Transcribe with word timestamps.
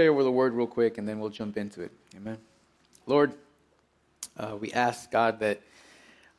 pray 0.00 0.08
over 0.08 0.24
the 0.24 0.32
word 0.32 0.54
real 0.54 0.66
quick 0.66 0.96
and 0.96 1.06
then 1.06 1.20
we'll 1.20 1.28
jump 1.28 1.58
into 1.58 1.82
it. 1.82 1.92
Amen. 2.16 2.38
Lord, 3.04 3.34
uh, 4.34 4.56
we 4.58 4.72
ask, 4.72 5.10
God, 5.10 5.40
that 5.40 5.60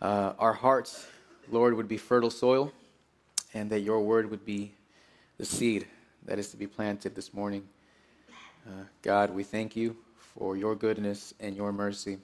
uh, 0.02 0.34
our 0.40 0.54
hearts, 0.54 1.06
Lord, 1.52 1.76
would 1.76 1.88
be 1.88 1.98
fertile 1.98 2.32
soil 2.32 2.72
and 3.54 3.70
that 3.70 3.82
your 3.82 4.02
word 4.02 4.32
would 4.32 4.44
be 4.44 4.74
the 5.38 5.46
seed 5.46 5.86
that 6.26 6.40
is 6.40 6.50
to 6.50 6.58
be 6.58 6.66
planted 6.66 7.14
this 7.14 7.36
morning. 7.36 7.62
Uh, 8.66 8.86
God, 9.04 9.30
we 9.30 9.44
thank 9.44 9.76
you 9.76 9.96
for 10.18 10.58
your 10.58 10.74
goodness 10.74 11.36
and 11.40 11.56
your 11.56 11.72
mercy. 11.72 12.18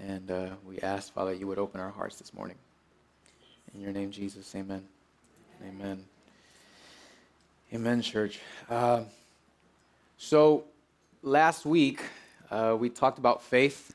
And 0.00 0.30
uh, 0.30 0.48
we 0.66 0.80
ask, 0.80 1.14
Father, 1.14 1.32
you 1.32 1.46
would 1.46 1.58
open 1.58 1.80
our 1.80 1.88
hearts 1.88 2.16
this 2.16 2.34
morning. 2.34 2.56
In 3.74 3.80
your 3.80 3.92
name, 3.92 4.10
Jesus, 4.10 4.54
amen. 4.54 4.84
Amen. 5.66 6.04
Amen, 7.72 8.02
church. 8.02 8.38
Uh, 10.20 10.22
so, 10.22 10.64
last 11.22 11.64
week, 11.64 12.02
uh, 12.50 12.76
we 12.78 12.90
talked 12.90 13.18
about 13.18 13.42
faith, 13.42 13.94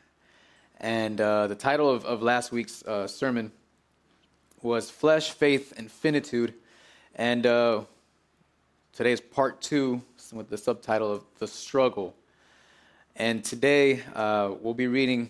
and 0.79 1.21
uh, 1.21 1.47
the 1.47 1.55
title 1.55 1.89
of, 1.89 2.03
of 2.05 2.21
last 2.21 2.51
week's 2.51 2.83
uh, 2.83 3.07
sermon 3.07 3.51
was 4.61 4.89
Flesh, 4.89 5.31
Faith, 5.31 5.73
and 5.77 5.91
Finitude. 5.91 6.53
And 7.15 7.45
uh, 7.45 7.81
today 8.93 9.11
is 9.11 9.21
part 9.21 9.61
two 9.61 10.01
with 10.33 10.49
the 10.49 10.57
subtitle 10.57 11.11
of 11.11 11.23
The 11.39 11.47
Struggle. 11.47 12.15
And 13.15 13.43
today, 13.43 14.01
uh, 14.13 14.53
we'll 14.59 14.73
be 14.73 14.87
reading 14.87 15.29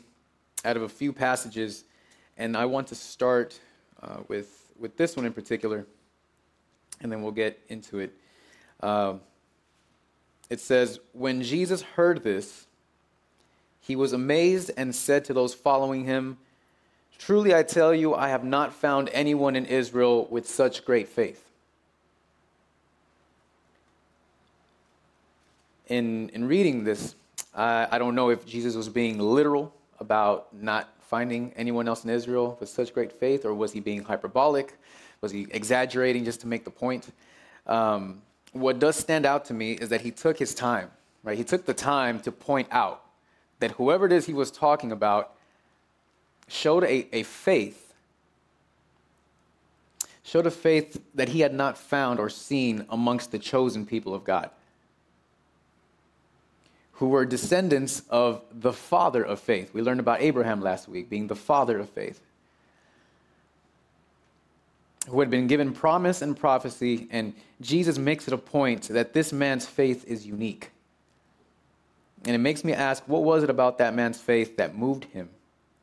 out 0.64 0.78
of 0.78 0.84
a 0.84 0.90
few 0.90 1.14
passages, 1.14 1.84
and 2.38 2.56
I 2.56 2.66
want 2.66 2.88
to 2.88 2.96
start 2.96 3.60
with, 4.28 4.72
with 4.80 4.96
this 4.98 5.16
one 5.16 5.26
in 5.26 5.34
particular, 5.34 5.86
and 7.02 7.12
then 7.12 7.22
we'll 7.22 7.32
get 7.32 7.60
into 7.70 8.00
it. 8.00 8.14
It 10.50 10.60
says, 10.60 11.00
When 11.14 11.42
Jesus 11.42 11.82
heard 11.82 12.24
this, 12.24 12.68
he 13.80 13.96
was 13.96 14.14
amazed 14.14 14.72
and 14.78 14.96
said 14.96 15.26
to 15.26 15.34
those 15.34 15.54
following 15.54 16.06
him, 16.06 16.38
Truly 17.18 17.56
I 17.56 17.64
tell 17.64 17.94
you, 17.94 18.14
I 18.14 18.30
have 18.30 18.44
not 18.44 18.74
found 18.74 19.10
anyone 19.14 19.56
in 19.56 19.66
Israel 19.66 20.28
with 20.30 20.48
such 20.48 20.86
great 20.86 21.08
faith. 21.08 21.44
In, 25.88 26.30
in 26.30 26.48
reading 26.48 26.84
this, 26.84 27.16
I, 27.54 27.88
I 27.92 27.98
don't 28.00 28.16
know 28.16 28.30
if 28.30 28.46
Jesus 28.46 28.76
was 28.76 28.90
being 28.90 29.20
literal 29.20 29.74
about 30.00 30.48
not 30.54 30.90
finding 31.02 31.54
anyone 31.56 31.88
else 31.88 32.04
in 32.04 32.10
Israel 32.10 32.58
with 32.60 32.70
such 32.70 32.94
great 32.94 33.12
faith, 33.12 33.46
or 33.46 33.54
was 33.54 33.72
he 33.72 33.80
being 33.80 34.04
hyperbolic? 34.04 34.78
Was 35.22 35.32
he 35.32 35.48
exaggerating 35.52 36.26
just 36.26 36.42
to 36.42 36.48
make 36.48 36.66
the 36.66 36.72
point? 36.72 37.12
Um, 37.68 38.22
what 38.56 38.80
does 38.80 38.96
stand 38.96 39.26
out 39.26 39.44
to 39.46 39.54
me 39.54 39.74
is 39.74 39.90
that 39.90 40.02
he 40.02 40.12
took 40.12 40.40
his 40.40 40.56
time, 40.56 40.90
right? 41.24 41.38
He 41.38 41.44
took 41.44 41.66
the 41.66 41.74
time 41.74 42.22
to 42.22 42.32
point 42.32 42.70
out 42.72 43.04
that 43.60 43.72
whoever 43.72 44.06
it 44.06 44.14
is 44.14 44.28
he 44.28 44.34
was 44.34 44.50
talking 44.50 44.94
about 44.94 45.34
showed 46.48 46.86
a, 46.86 47.08
a 47.14 47.24
faith, 47.24 47.94
showed 50.24 50.48
a 50.48 50.52
faith 50.52 51.02
that 51.14 51.30
he 51.30 51.42
had 51.42 51.54
not 51.54 51.78
found 51.78 52.18
or 52.18 52.30
seen 52.30 52.86
amongst 52.90 53.32
the 53.32 53.40
chosen 53.40 53.86
people 53.86 54.16
of 54.16 54.24
God, 54.24 54.50
who 56.94 57.10
were 57.10 57.26
descendants 57.26 58.04
of 58.10 58.42
the 58.54 58.72
father 58.72 59.22
of 59.22 59.42
faith. 59.42 59.74
We 59.74 59.82
learned 59.82 60.00
about 60.00 60.22
Abraham 60.22 60.62
last 60.62 60.88
week 60.88 61.10
being 61.10 61.28
the 61.28 61.36
father 61.36 61.78
of 61.78 61.90
faith 61.90 62.22
who 65.10 65.20
had 65.20 65.30
been 65.30 65.48
given 65.48 65.72
promise 65.72 66.22
and 66.22 66.38
prophecy, 66.38 67.08
and 67.12 67.34
Jesus 67.62 67.98
makes 67.98 68.28
it 68.28 68.34
a 68.34 68.38
point 68.38 68.88
that 68.90 69.14
this 69.14 69.32
man's 69.32 69.66
faith 69.66 70.04
is 70.06 70.26
unique. 70.26 70.72
And 72.26 72.34
it 72.34 72.40
makes 72.40 72.64
me 72.64 72.74
ask 72.74 73.04
what 73.08 73.24
was 73.24 73.44
it 73.44 73.50
about 73.50 73.78
that 73.78 73.94
man's 73.94 74.20
faith 74.20 74.58
that 74.58 74.76
moved 74.76 75.06
him 75.06 75.30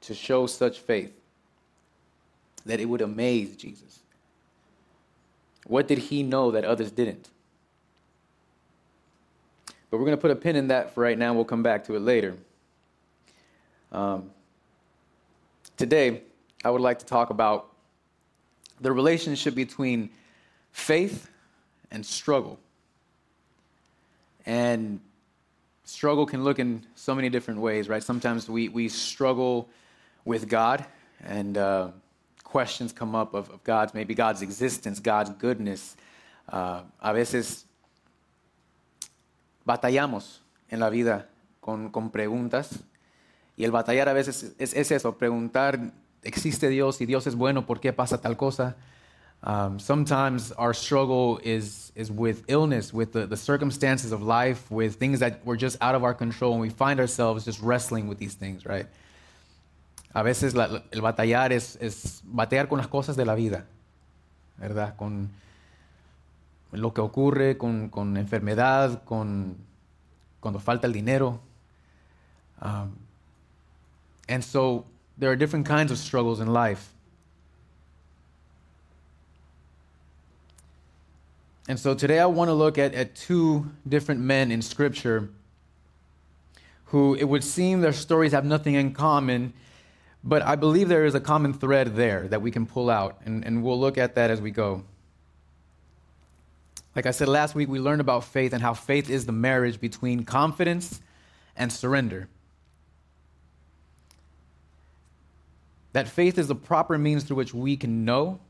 to 0.02 0.14
show 0.14 0.46
such 0.46 0.80
faith 0.80 1.12
that 2.66 2.80
it 2.80 2.86
would 2.86 3.00
amaze 3.00 3.56
Jesus? 3.56 4.00
What 5.66 5.86
did 5.86 5.98
he 5.98 6.22
know 6.24 6.50
that 6.50 6.64
others 6.64 6.90
didn't? 6.90 7.30
But 9.90 9.98
we're 9.98 10.06
going 10.06 10.16
to 10.16 10.20
put 10.20 10.30
a 10.30 10.36
pin 10.36 10.56
in 10.56 10.68
that 10.68 10.94
for 10.94 11.02
right 11.02 11.18
now. 11.18 11.34
We'll 11.34 11.44
come 11.44 11.62
back 11.62 11.84
to 11.84 11.94
it 11.94 12.00
later. 12.00 12.36
Um, 13.92 14.30
today, 15.76 16.22
I 16.64 16.70
would 16.70 16.80
like 16.80 16.98
to 17.00 17.06
talk 17.06 17.30
about 17.30 17.71
the 18.82 18.92
relationship 18.92 19.54
between 19.54 20.10
faith 20.72 21.30
and 21.90 22.04
struggle. 22.04 22.58
And 24.44 25.00
struggle 25.84 26.26
can 26.26 26.42
look 26.42 26.58
in 26.58 26.84
so 26.96 27.14
many 27.14 27.28
different 27.28 27.60
ways, 27.60 27.88
right? 27.88 28.02
Sometimes 28.02 28.48
we, 28.48 28.68
we 28.68 28.88
struggle 28.88 29.68
with 30.24 30.48
God, 30.48 30.84
and 31.24 31.56
uh, 31.56 31.88
questions 32.42 32.92
come 32.92 33.14
up 33.14 33.34
of, 33.34 33.50
of, 33.50 33.62
God's, 33.62 33.94
maybe 33.94 34.14
God's 34.14 34.42
existence, 34.42 34.98
God's 34.98 35.30
goodness. 35.30 35.96
Uh, 36.48 36.82
a 37.00 37.12
veces 37.12 37.64
batallamos 39.66 40.38
en 40.70 40.80
la 40.80 40.90
vida 40.90 41.26
con, 41.60 41.90
con 41.90 42.10
preguntas, 42.10 42.82
y 43.56 43.64
el 43.64 43.70
batallar 43.70 44.08
a 44.08 44.12
veces 44.12 44.54
es, 44.58 44.74
es 44.74 44.90
eso, 44.90 45.12
preguntar 45.12 45.92
existe 46.22 46.68
Dios 46.68 47.00
y 47.00 47.06
Dios 47.06 47.26
es 47.26 47.34
bueno, 47.34 47.66
¿por 47.66 47.80
qué 47.80 47.92
pasa 47.92 48.18
tal 48.18 48.36
cosa? 48.36 48.76
Um, 49.44 49.80
sometimes 49.80 50.52
our 50.52 50.72
struggle 50.72 51.40
is, 51.42 51.90
is 51.96 52.12
with 52.12 52.44
illness, 52.46 52.94
with 52.94 53.12
the, 53.12 53.26
the 53.26 53.36
circumstances 53.36 54.12
of 54.12 54.22
life, 54.22 54.70
with 54.70 54.96
things 54.96 55.18
that 55.18 55.44
were 55.44 55.56
just 55.56 55.76
out 55.80 55.96
of 55.96 56.04
our 56.04 56.14
control, 56.14 56.52
and 56.52 56.60
we 56.60 56.70
find 56.70 57.00
ourselves 57.00 57.44
just 57.44 57.60
wrestling 57.60 58.06
with 58.06 58.18
these 58.18 58.34
things, 58.34 58.64
right? 58.64 58.86
A 60.14 60.22
veces 60.22 60.54
la, 60.54 60.82
el 60.92 61.00
batallar 61.00 61.50
es, 61.50 61.76
es 61.80 62.22
batallar 62.24 62.68
con 62.68 62.78
las 62.78 62.86
cosas 62.86 63.16
de 63.16 63.24
la 63.24 63.34
vida, 63.34 63.64
¿verdad? 64.58 64.94
Con 64.96 65.30
lo 66.70 66.92
que 66.92 67.00
ocurre, 67.00 67.58
con, 67.58 67.88
con 67.88 68.16
enfermedad, 68.16 69.02
con 69.04 69.56
cuando 70.40 70.60
falta 70.60 70.86
el 70.86 70.92
dinero. 70.92 71.40
Um, 72.60 72.96
and 74.28 74.44
so 74.44 74.84
there 75.18 75.30
are 75.30 75.36
different 75.36 75.66
kinds 75.66 75.92
of 75.92 75.98
struggles 75.98 76.40
in 76.40 76.52
life. 76.52 76.92
And 81.68 81.78
so 81.78 81.94
today 81.94 82.18
I 82.18 82.26
want 82.26 82.48
to 82.48 82.54
look 82.54 82.76
at, 82.76 82.94
at 82.94 83.14
two 83.14 83.70
different 83.88 84.20
men 84.20 84.50
in 84.50 84.62
Scripture 84.62 85.30
who 86.86 87.14
it 87.14 87.24
would 87.24 87.42
seem 87.42 87.80
their 87.80 87.92
stories 87.92 88.32
have 88.32 88.44
nothing 88.44 88.74
in 88.74 88.92
common, 88.92 89.54
but 90.22 90.42
I 90.42 90.56
believe 90.56 90.88
there 90.88 91.06
is 91.06 91.14
a 91.14 91.20
common 91.20 91.54
thread 91.54 91.96
there 91.96 92.28
that 92.28 92.42
we 92.42 92.50
can 92.50 92.66
pull 92.66 92.90
out, 92.90 93.20
and, 93.24 93.44
and 93.46 93.62
we'll 93.62 93.80
look 93.80 93.96
at 93.96 94.14
that 94.16 94.30
as 94.30 94.42
we 94.42 94.50
go. 94.50 94.84
Like 96.94 97.06
I 97.06 97.10
said 97.12 97.28
last 97.28 97.54
week, 97.54 97.70
we 97.70 97.78
learned 97.78 98.02
about 98.02 98.24
faith 98.24 98.52
and 98.52 98.62
how 98.62 98.74
faith 98.74 99.08
is 99.08 99.24
the 99.24 99.32
marriage 99.32 99.80
between 99.80 100.24
confidence 100.24 101.00
and 101.56 101.72
surrender. 101.72 102.28
That 105.92 106.08
faith 106.08 106.38
is 106.38 106.48
the 106.48 106.54
proper 106.54 106.96
means 106.96 107.24
through 107.24 107.36
which 107.36 107.52
we 107.52 107.76
can 107.76 108.04
know 108.04 108.40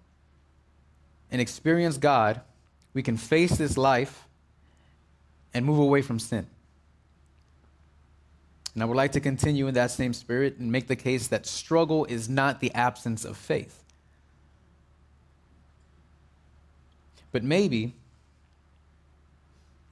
and 1.31 1.41
experience 1.41 1.97
God, 1.97 2.41
we 2.95 3.03
can 3.03 3.17
face 3.17 3.57
this 3.57 3.77
life 3.77 4.29
and 5.55 5.65
move 5.65 5.79
away 5.79 6.03
from 6.03 6.19
sin. 6.19 6.47
And 8.75 8.83
I 8.83 8.87
would 8.87 8.97
like 8.97 9.13
to 9.13 9.21
continue 9.21 9.67
in 9.67 9.75
that 9.75 9.91
same 9.91 10.15
spirit 10.15 10.59
and 10.59 10.71
make 10.71 10.87
the 10.87 10.97
case 10.97 11.29
that 11.29 11.47
struggle 11.47 12.05
is 12.07 12.29
not 12.29 12.61
the 12.61 12.73
absence 12.75 13.25
of 13.25 13.37
faith. 13.37 13.83
But 17.33 17.43
maybe 17.43 17.95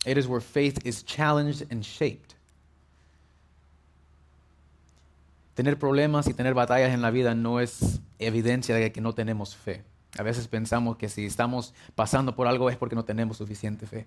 it 0.07 0.17
is 0.17 0.27
where 0.29 0.41
faith 0.41 0.87
is 0.87 1.03
challenged 1.03 1.67
and 1.71 1.85
shaped. 1.85 2.35
Tener 5.61 5.79
problemas 5.79 6.27
y 6.27 6.33
tener 6.33 6.55
batallas 6.55 6.95
en 6.95 7.03
la 7.03 7.11
vida 7.11 7.35
no 7.35 7.61
es 7.61 8.01
evidencia 8.19 8.75
de 8.75 8.93
que 8.93 9.03
no 9.03 9.13
tenemos 9.13 9.55
fe. 9.55 9.85
A 10.19 10.23
veces 10.23 10.49
pensamos 10.49 10.97
que 10.97 11.11
si 11.11 11.27
estamos 11.27 11.75
pasando 11.95 12.35
por 12.35 12.47
algo 12.47 12.71
es 12.71 12.79
porque 12.79 12.95
no 12.95 13.05
tenemos 13.05 13.37
suficiente 13.37 13.87
fe. 13.87 14.07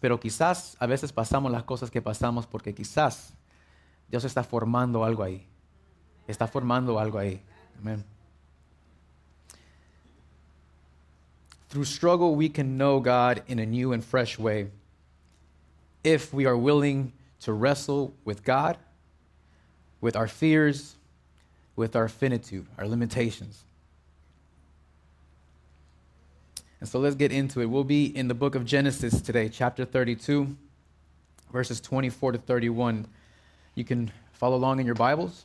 Pero 0.00 0.18
quizás 0.18 0.76
a 0.80 0.86
veces 0.86 1.12
pasamos 1.12 1.52
las 1.52 1.62
cosas 1.62 1.88
que 1.88 2.02
pasamos 2.02 2.48
porque 2.48 2.74
quizás 2.74 3.32
Dios 4.08 4.24
está 4.24 4.42
formando 4.42 5.04
algo 5.04 5.22
ahí. 5.22 5.46
Está 6.26 6.48
formando 6.48 6.98
algo 6.98 7.20
ahí. 7.20 7.40
Amén. 7.78 8.04
Through 11.68 11.86
struggle, 11.86 12.34
we 12.34 12.50
can 12.50 12.76
know 12.76 13.00
God 13.00 13.44
in 13.46 13.60
a 13.60 13.66
new 13.66 13.92
and 13.92 14.02
fresh 14.02 14.36
way 14.36 14.72
if 16.02 16.34
we 16.34 16.44
are 16.44 16.56
willing 16.56 17.12
to 17.38 17.52
wrestle 17.52 18.12
with 18.24 18.42
God 18.44 18.78
with 20.06 20.14
our 20.14 20.28
fears, 20.28 20.94
with 21.74 21.96
our 21.96 22.06
finitude, 22.06 22.64
our 22.78 22.86
limitations. 22.86 23.64
And 26.78 26.88
so 26.88 27.00
let's 27.00 27.16
get 27.16 27.32
into 27.32 27.60
it. 27.60 27.66
We'll 27.66 27.82
be 27.82 28.16
in 28.16 28.28
the 28.28 28.34
book 28.34 28.54
of 28.54 28.64
Genesis 28.64 29.20
today, 29.20 29.48
chapter 29.48 29.84
32, 29.84 30.56
verses 31.52 31.80
24 31.80 32.32
to 32.32 32.38
31. 32.38 33.08
You 33.74 33.84
can 33.84 34.12
follow 34.32 34.56
along 34.56 34.78
in 34.78 34.86
your 34.86 34.94
Bibles. 34.94 35.44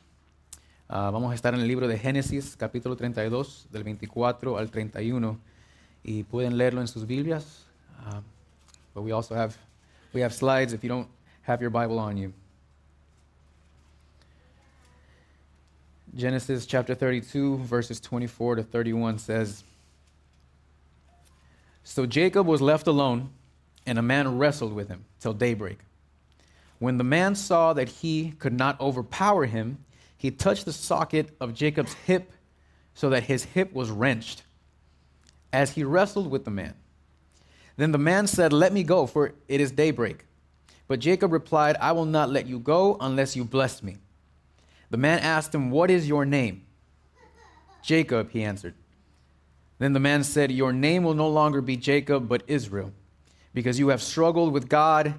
Uh, 0.88 1.10
vamos 1.10 1.32
a 1.32 1.34
estar 1.34 1.54
en 1.54 1.60
el 1.60 1.66
libro 1.66 1.88
de 1.88 1.98
Génesis, 1.98 2.56
capítulo 2.56 2.96
32, 2.96 3.66
del 3.72 3.82
24 3.82 4.58
al 4.58 4.70
31. 4.70 5.40
Y 6.04 6.22
pueden 6.22 6.56
leerlo 6.56 6.80
en 6.80 6.86
sus 6.86 7.04
Biblias. 7.04 7.64
Uh, 8.06 8.20
but 8.94 9.02
we 9.02 9.10
also 9.10 9.34
have, 9.34 9.56
we 10.12 10.20
have 10.20 10.32
slides 10.32 10.72
if 10.72 10.84
you 10.84 10.88
don't 10.88 11.08
have 11.42 11.60
your 11.60 11.70
Bible 11.70 11.98
on 11.98 12.16
you. 12.16 12.32
Genesis 16.14 16.66
chapter 16.66 16.94
32, 16.94 17.58
verses 17.58 17.98
24 17.98 18.56
to 18.56 18.62
31 18.62 19.18
says, 19.18 19.64
So 21.84 22.04
Jacob 22.04 22.46
was 22.46 22.60
left 22.60 22.86
alone, 22.86 23.30
and 23.86 23.98
a 23.98 24.02
man 24.02 24.36
wrestled 24.36 24.74
with 24.74 24.88
him 24.88 25.06
till 25.20 25.32
daybreak. 25.32 25.78
When 26.78 26.98
the 26.98 27.04
man 27.04 27.34
saw 27.34 27.72
that 27.72 27.88
he 27.88 28.32
could 28.32 28.52
not 28.52 28.78
overpower 28.78 29.46
him, 29.46 29.84
he 30.18 30.30
touched 30.30 30.66
the 30.66 30.72
socket 30.72 31.34
of 31.40 31.54
Jacob's 31.54 31.94
hip 31.94 32.32
so 32.92 33.08
that 33.08 33.22
his 33.22 33.44
hip 33.44 33.72
was 33.72 33.90
wrenched 33.90 34.42
as 35.50 35.72
he 35.72 35.82
wrestled 35.82 36.30
with 36.30 36.44
the 36.44 36.50
man. 36.50 36.74
Then 37.78 37.92
the 37.92 37.98
man 37.98 38.26
said, 38.26 38.52
Let 38.52 38.74
me 38.74 38.82
go, 38.82 39.06
for 39.06 39.32
it 39.48 39.60
is 39.62 39.72
daybreak. 39.72 40.26
But 40.88 41.00
Jacob 41.00 41.32
replied, 41.32 41.76
I 41.80 41.92
will 41.92 42.04
not 42.04 42.28
let 42.28 42.46
you 42.46 42.58
go 42.58 42.98
unless 43.00 43.34
you 43.34 43.44
bless 43.44 43.82
me. 43.82 43.96
The 44.92 44.98
man 44.98 45.20
asked 45.20 45.54
him, 45.54 45.70
What 45.70 45.90
is 45.90 46.06
your 46.06 46.26
name? 46.26 46.66
Jacob, 47.82 48.30
he 48.30 48.44
answered. 48.44 48.74
Then 49.78 49.94
the 49.94 50.00
man 50.00 50.22
said, 50.22 50.52
Your 50.52 50.70
name 50.70 51.02
will 51.02 51.14
no 51.14 51.28
longer 51.28 51.62
be 51.62 51.78
Jacob, 51.78 52.28
but 52.28 52.42
Israel, 52.46 52.92
because 53.54 53.78
you 53.78 53.88
have 53.88 54.02
struggled 54.02 54.52
with 54.52 54.68
God 54.68 55.14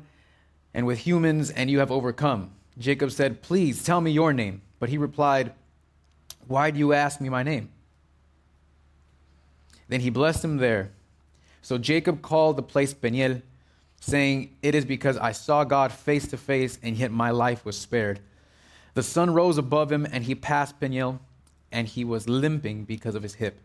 and 0.76 0.86
with 0.86 1.00
humans, 1.00 1.50
and 1.50 1.72
you 1.72 1.80
have 1.80 1.92
overcome. 1.92 2.52
Jacob 2.78 3.12
said, 3.12 3.42
Please 3.42 3.84
tell 3.84 4.00
me 4.00 4.12
your 4.12 4.32
name. 4.32 4.62
But 4.80 4.90
he 4.90 5.00
replied, 5.00 5.54
Why 6.48 6.70
do 6.70 6.78
you 6.78 6.94
ask 6.94 7.20
me 7.20 7.30
my 7.30 7.42
name? 7.42 7.70
Then 9.88 10.02
he 10.02 10.12
blessed 10.12 10.44
him 10.44 10.58
there. 10.58 10.92
So 11.64 11.80
Jacob 11.80 12.22
called 12.22 12.58
the 12.58 12.64
place 12.64 12.94
Peniel, 12.94 13.42
saying, 14.00 14.56
It 14.62 14.76
is 14.76 14.86
because 14.86 15.18
I 15.18 15.32
saw 15.32 15.64
God 15.64 15.92
face 15.92 16.28
to 16.28 16.38
face, 16.38 16.78
and 16.84 16.96
yet 16.96 17.12
my 17.12 17.32
life 17.32 17.66
was 17.66 17.76
spared. 17.76 18.20
The 18.94 19.04
sun 19.04 19.34
rose 19.34 19.58
above 19.58 19.92
him, 19.92 20.06
and 20.10 20.24
he 20.24 20.36
passed 20.36 20.80
Peniel, 20.80 21.20
and 21.72 21.88
he 21.88 22.04
was 22.04 22.30
limping 22.30 22.86
because 22.86 23.16
of 23.16 23.24
his 23.24 23.36
hip. 23.36 23.60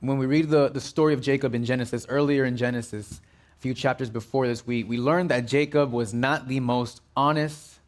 when 0.00 0.18
we 0.18 0.26
read 0.26 0.48
the, 0.48 0.68
the 0.68 0.80
story 0.80 1.14
of 1.14 1.20
Jacob 1.20 1.54
in 1.54 1.64
Genesis, 1.64 2.06
earlier 2.08 2.44
in 2.44 2.56
Genesis, 2.56 3.20
a 3.56 3.60
few 3.60 3.74
chapters 3.74 4.08
before 4.08 4.46
this, 4.46 4.66
we, 4.66 4.82
we 4.82 4.96
learned 4.96 5.30
that 5.30 5.46
Jacob 5.46 5.92
was 5.92 6.14
not 6.14 6.48
the 6.48 6.60
most 6.60 7.02
honest 7.16 7.78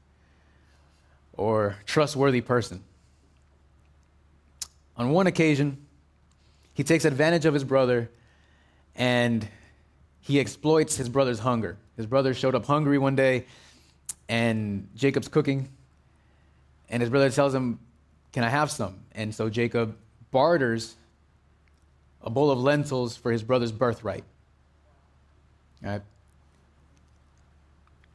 or 1.32 1.76
trustworthy 1.86 2.42
person. 2.42 2.84
On 4.96 5.10
one 5.10 5.26
occasion, 5.26 5.78
he 6.74 6.84
takes 6.84 7.06
advantage 7.06 7.46
of 7.46 7.54
his 7.54 7.64
brother 7.64 8.10
and 8.94 9.48
he 10.20 10.38
exploits 10.38 10.96
his 10.96 11.08
brother's 11.08 11.38
hunger. 11.38 11.78
His 11.96 12.06
brother 12.06 12.34
showed 12.34 12.54
up 12.54 12.66
hungry 12.66 12.98
one 12.98 13.16
day 13.16 13.46
and 14.28 14.88
Jacob's 14.96 15.28
cooking, 15.28 15.68
and 16.88 17.00
his 17.00 17.10
brother 17.10 17.30
tells 17.30 17.54
him, 17.54 17.78
Can 18.32 18.44
I 18.44 18.48
have 18.48 18.70
some? 18.70 19.00
And 19.14 19.34
so 19.34 19.50
Jacob 19.50 19.96
barters 20.30 20.96
a 22.22 22.30
bowl 22.30 22.50
of 22.50 22.58
lentils 22.58 23.16
for 23.16 23.32
his 23.32 23.42
brother's 23.42 23.72
birthright. 23.72 24.24
Right? 25.82 26.02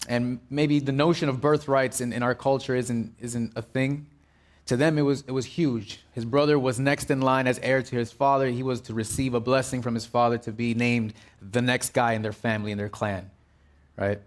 And 0.08 0.40
maybe 0.50 0.80
the 0.80 0.92
notion 0.92 1.28
of 1.28 1.42
birthrights 1.42 2.00
in, 2.00 2.14
in 2.14 2.24
our 2.24 2.34
culture 2.34 2.76
isn't, 2.76 3.14
isn't 3.20 3.54
a 3.56 3.62
thing. 3.62 4.08
To 4.68 4.78
them, 4.78 4.98
it 4.98 5.02
was, 5.02 5.24
it 5.28 5.32
was 5.32 5.46
huge. 5.46 6.00
His 6.14 6.26
brother 6.26 6.58
was 6.58 6.80
next 6.80 7.12
in 7.12 7.22
line 7.22 7.48
as 7.48 7.60
heir 7.60 7.82
to 7.82 7.96
his 7.96 8.12
father. 8.12 8.48
He 8.48 8.64
was 8.64 8.82
to 8.82 8.94
receive 8.94 9.34
a 9.34 9.40
blessing 9.40 9.82
from 9.82 9.94
his 9.94 10.06
father 10.06 10.38
to 10.40 10.52
be 10.52 10.74
named 10.74 11.14
the 11.42 11.62
next 11.62 11.94
guy 11.94 12.14
in 12.14 12.22
their 12.22 12.34
family, 12.34 12.72
in 12.72 12.78
their 12.78 12.90
clan. 12.90 13.30
Right? 13.98 14.22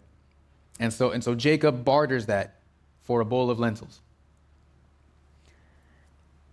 And 0.78 0.93
so, 0.93 1.11
and 1.11 1.22
so 1.22 1.34
Jacob 1.34 1.84
barters 1.84 2.26
that 2.26 2.56
for 3.02 3.20
a 3.20 3.25
bowl 3.25 3.50
of 3.50 3.58
lentils. 3.58 4.00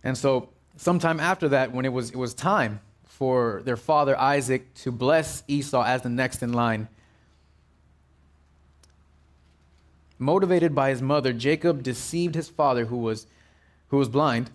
And 0.04 0.18
so, 0.18 0.50
sometime 0.76 1.20
after 1.20 1.50
that, 1.50 1.72
when 1.72 1.86
it 1.86 1.92
was, 1.92 2.12
it 2.12 2.16
was 2.16 2.34
time, 2.34 2.80
for 3.18 3.62
their 3.66 3.78
father 3.78 4.16
Isaac 4.20 4.74
to 4.76 4.92
bless 4.92 5.44
Esau 5.48 5.84
as 5.84 6.04
the 6.04 6.10
next 6.10 6.44
in 6.44 6.54
line. 6.54 6.88
Motivated 10.20 10.76
by 10.76 10.90
his 10.90 11.02
mother, 11.02 11.34
Jacob 11.34 11.82
deceived 11.82 12.36
his 12.36 12.48
father, 12.48 12.86
who 12.86 12.98
was, 12.98 13.26
who 13.88 13.98
was 13.98 14.08
blind, 14.08 14.52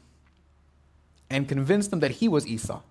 and 1.28 1.48
convinced 1.48 1.92
him 1.92 2.00
that 2.00 2.12
he 2.12 2.28
was 2.28 2.46
Esau. 2.46 2.82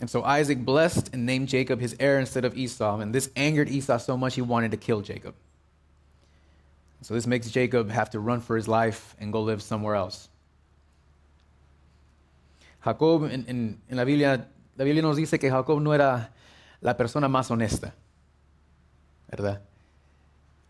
And 0.00 0.08
so 0.08 0.22
Isaac 0.22 0.64
blessed 0.64 1.10
and 1.12 1.26
named 1.26 1.48
Jacob 1.48 1.80
his 1.80 1.96
heir 1.98 2.20
instead 2.20 2.44
of 2.44 2.56
Esau. 2.56 3.00
And 3.00 3.12
this 3.12 3.30
angered 3.34 3.68
Esau 3.68 3.98
so 3.98 4.16
much 4.16 4.36
he 4.36 4.42
wanted 4.42 4.70
to 4.70 4.76
kill 4.76 5.00
Jacob. 5.00 5.34
So 7.02 7.14
this 7.14 7.26
makes 7.26 7.50
Jacob 7.50 7.90
have 7.90 8.10
to 8.10 8.20
run 8.20 8.40
for 8.40 8.56
his 8.56 8.68
life 8.68 9.16
and 9.20 9.32
go 9.32 9.42
live 9.42 9.62
somewhere 9.62 9.94
else. 9.94 10.28
Jacob, 12.84 13.24
en, 13.24 13.44
en, 13.48 13.80
en, 13.88 13.96
la, 13.96 14.04
Biblia, 14.04 14.46
la 14.76 14.84
Biblia 14.84 15.02
nos 15.02 15.16
dice 15.16 15.38
que 15.38 15.50
Jacob 15.50 15.80
no 15.80 15.92
era 15.92 16.30
la 16.80 16.96
persona 16.96 17.28
más 17.28 17.50
honesta, 17.50 17.92
¿verdad? 19.28 19.60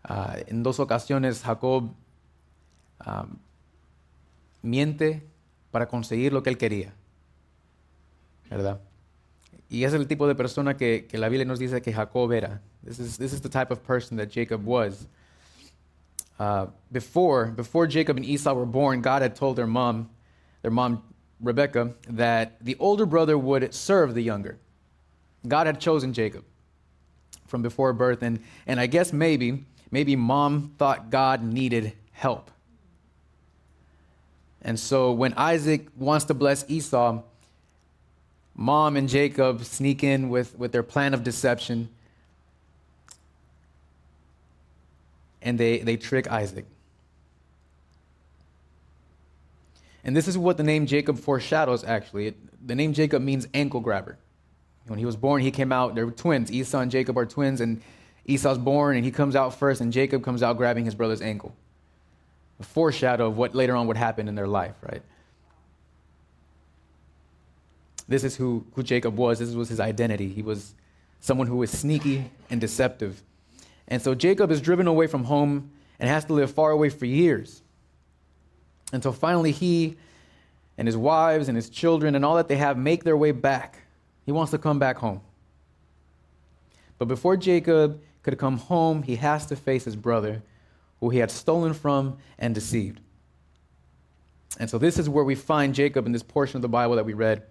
Uh, 0.07 0.41
en 0.47 0.63
dos 0.63 0.79
ocasiones 0.79 1.43
Jacob 1.43 1.91
um, 3.05 3.37
miente 4.63 5.23
para 5.71 5.87
conseguir 5.87 6.33
lo 6.33 6.41
que 6.41 6.49
él 6.49 6.57
quería, 6.57 6.93
¿verdad? 8.49 8.79
Y 9.71 9.83
es 9.83 9.93
el 9.93 10.05
tipo 10.07 10.27
de 10.27 10.33
persona 10.33 10.75
que, 10.75 11.05
que 11.07 11.17
la 11.17 11.29
Biblia 11.29 11.45
nos 11.45 11.59
dice 11.59 11.81
que 11.81 11.93
Jacob 11.93 12.31
era. 12.31 12.59
This 12.83 12.99
is, 12.99 13.17
this 13.17 13.33
is 13.33 13.41
the 13.41 13.49
type 13.49 13.69
of 13.71 13.83
person 13.83 14.17
that 14.17 14.29
Jacob 14.31 14.65
was. 14.65 15.07
Uh, 16.39 16.67
before, 16.91 17.47
before 17.47 17.85
Jacob 17.85 18.17
and 18.17 18.25
Esau 18.25 18.53
were 18.53 18.65
born, 18.65 19.01
God 19.01 19.21
had 19.21 19.35
told 19.35 19.57
their 19.57 19.67
mom, 19.67 20.09
their 20.61 20.71
mom 20.71 21.03
Rebekah 21.41 21.93
that 22.09 22.63
the 22.63 22.75
older 22.79 23.05
brother 23.05 23.37
would 23.37 23.73
serve 23.73 24.13
the 24.13 24.23
younger. 24.23 24.57
God 25.47 25.67
had 25.67 25.79
chosen 25.79 26.13
Jacob 26.13 26.43
from 27.47 27.61
before 27.61 27.93
birth, 27.93 28.23
and, 28.23 28.39
and 28.67 28.79
I 28.79 28.87
guess 28.87 29.13
maybe, 29.13 29.65
maybe 29.91 30.15
mom 30.15 30.73
thought 30.77 31.09
God 31.09 31.43
needed 31.43 31.93
help. 32.11 32.51
And 34.61 34.79
so 34.79 35.11
when 35.11 35.33
Isaac 35.35 35.87
wants 35.95 36.25
to 36.25 36.33
bless 36.33 36.65
Esau, 36.69 37.21
mom 38.59 38.97
and 38.97 39.07
Jacob 39.07 39.63
sneak 39.63 40.03
in 40.03 40.27
with, 40.27 40.59
with 40.59 40.73
their 40.73 40.83
plan 40.83 41.13
of 41.13 41.23
deception, 41.23 41.87
and 45.41 45.57
they, 45.57 45.77
they 45.77 45.95
trick 45.95 46.29
Isaac. 46.29 46.65
And 50.03 50.15
this 50.15 50.27
is 50.27 50.37
what 50.37 50.57
the 50.57 50.63
name 50.63 50.85
Jacob 50.85 51.17
foreshadows, 51.17 51.85
actually. 51.85 52.27
It, 52.27 52.67
the 52.67 52.75
name 52.75 52.91
Jacob 52.91 53.21
means 53.21 53.47
ankle 53.53 53.79
grabber. 53.79 54.17
When 54.87 54.99
he 54.99 55.05
was 55.05 55.15
born, 55.15 55.41
he 55.41 55.51
came 55.51 55.71
out, 55.71 55.95
they 55.95 56.03
were 56.03 56.11
twins. 56.11 56.51
Esau 56.51 56.79
and 56.79 56.91
Jacob 56.91 57.17
are 57.17 57.25
twins, 57.25 57.61
and 57.61 57.81
Esau's 58.25 58.57
born, 58.57 58.97
and 58.97 59.05
he 59.05 59.11
comes 59.11 59.37
out 59.37 59.57
first, 59.57 59.79
and 59.79 59.93
Jacob 59.93 60.21
comes 60.21 60.43
out 60.43 60.57
grabbing 60.57 60.83
his 60.83 60.95
brother's 60.95 61.21
ankle. 61.21 61.55
A 62.59 62.63
foreshadow 62.63 63.27
of 63.27 63.37
what 63.37 63.55
later 63.55 63.77
on 63.77 63.87
would 63.87 63.95
happen 63.95 64.27
in 64.27 64.35
their 64.35 64.47
life, 64.47 64.75
right? 64.81 65.01
This 68.09 68.23
is 68.23 68.35
who, 68.35 68.65
who 68.73 68.81
Jacob 68.81 69.15
was. 69.15 69.37
This 69.37 69.53
was 69.53 69.69
his 69.69 69.79
identity. 69.79 70.29
He 70.29 70.41
was 70.41 70.73
someone 71.19 71.45
who 71.45 71.57
was 71.57 71.69
sneaky 71.69 72.31
and 72.49 72.59
deceptive. 72.59 73.21
And 73.87 74.01
so 74.01 74.15
Jacob 74.15 74.49
is 74.49 74.61
driven 74.61 74.87
away 74.87 75.05
from 75.05 75.25
home 75.25 75.69
and 75.99 76.09
has 76.09 76.25
to 76.25 76.33
live 76.33 76.51
far 76.51 76.71
away 76.71 76.89
for 76.89 77.05
years. 77.05 77.61
Until 78.91 79.13
finally 79.13 79.51
he 79.51 79.95
and 80.75 80.87
his 80.87 80.97
wives 80.97 81.49
and 81.49 81.55
his 81.55 81.69
children 81.69 82.15
and 82.15 82.25
all 82.25 82.37
that 82.37 82.47
they 82.47 82.55
have 82.55 82.79
make 82.79 83.03
their 83.03 83.15
way 83.15 83.31
back. 83.31 83.83
He 84.25 84.31
wants 84.31 84.49
to 84.51 84.57
come 84.57 84.79
back 84.79 84.97
home. 84.97 85.21
But 86.97 87.07
before 87.07 87.37
Jacob 87.37 88.01
could 88.23 88.39
come 88.39 88.57
home, 88.57 89.03
he 89.03 89.17
has 89.17 89.45
to 89.47 89.55
face 89.55 89.85
his 89.85 89.95
brother, 89.95 90.41
who 90.99 91.11
he 91.11 91.19
had 91.19 91.29
stolen 91.29 91.75
from 91.75 92.17
and 92.39 92.55
deceived. 92.55 93.01
And 94.59 94.67
so 94.67 94.79
this 94.79 94.97
is 94.97 95.07
where 95.07 95.23
we 95.23 95.35
find 95.35 95.75
Jacob 95.75 96.07
in 96.07 96.11
this 96.11 96.23
portion 96.23 96.57
of 96.57 96.63
the 96.63 96.69
Bible 96.69 96.95
that 96.95 97.05
we 97.05 97.13
read 97.13 97.43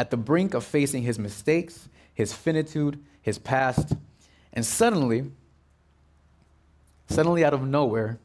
at 0.00 0.10
the 0.10 0.16
brink 0.16 0.54
of 0.54 0.64
facing 0.64 1.02
his 1.02 1.18
mistakes, 1.18 1.86
his 2.14 2.32
finitude, 2.32 2.98
his 3.20 3.38
past. 3.38 3.92
And 4.50 4.64
suddenly, 4.64 5.30
suddenly 7.06 7.44
out 7.44 7.52
of 7.52 7.68
nowhere, 7.68 8.18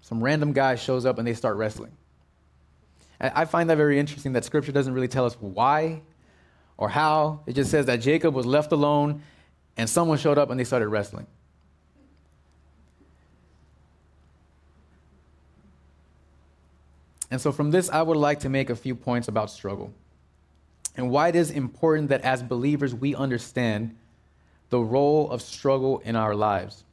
some 0.00 0.24
random 0.24 0.54
guy 0.54 0.76
shows 0.76 1.04
up 1.04 1.18
and 1.18 1.28
they 1.28 1.34
start 1.34 1.58
wrestling. 1.58 1.92
I 3.20 3.44
find 3.44 3.68
that 3.68 3.76
very 3.76 3.98
interesting 3.98 4.32
that 4.32 4.46
scripture 4.46 4.72
doesn't 4.72 4.94
really 4.94 5.08
tell 5.08 5.26
us 5.26 5.34
why 5.34 6.00
or 6.78 6.88
how. 6.88 7.40
It 7.44 7.52
just 7.52 7.70
says 7.70 7.84
that 7.84 7.96
Jacob 7.96 8.32
was 8.32 8.46
left 8.46 8.72
alone 8.72 9.20
and 9.76 9.90
someone 9.90 10.16
showed 10.16 10.38
up 10.38 10.48
and 10.48 10.58
they 10.58 10.64
started 10.64 10.88
wrestling. 10.88 11.26
And 17.30 17.38
so, 17.42 17.52
from 17.52 17.72
this, 17.72 17.90
I 17.90 18.00
would 18.00 18.16
like 18.16 18.40
to 18.40 18.48
make 18.48 18.70
a 18.70 18.76
few 18.76 18.94
points 18.94 19.28
about 19.28 19.50
struggle 19.50 19.92
and 20.98 21.10
why 21.10 21.28
it 21.28 21.36
is 21.36 21.52
important 21.52 22.08
that 22.08 22.22
as 22.22 22.42
believers 22.42 22.92
we 22.92 23.14
understand 23.14 23.96
the 24.68 24.80
role 24.80 25.30
of 25.30 25.40
struggle 25.40 26.00
in 26.00 26.16
our 26.16 26.34
lives. 26.34 26.84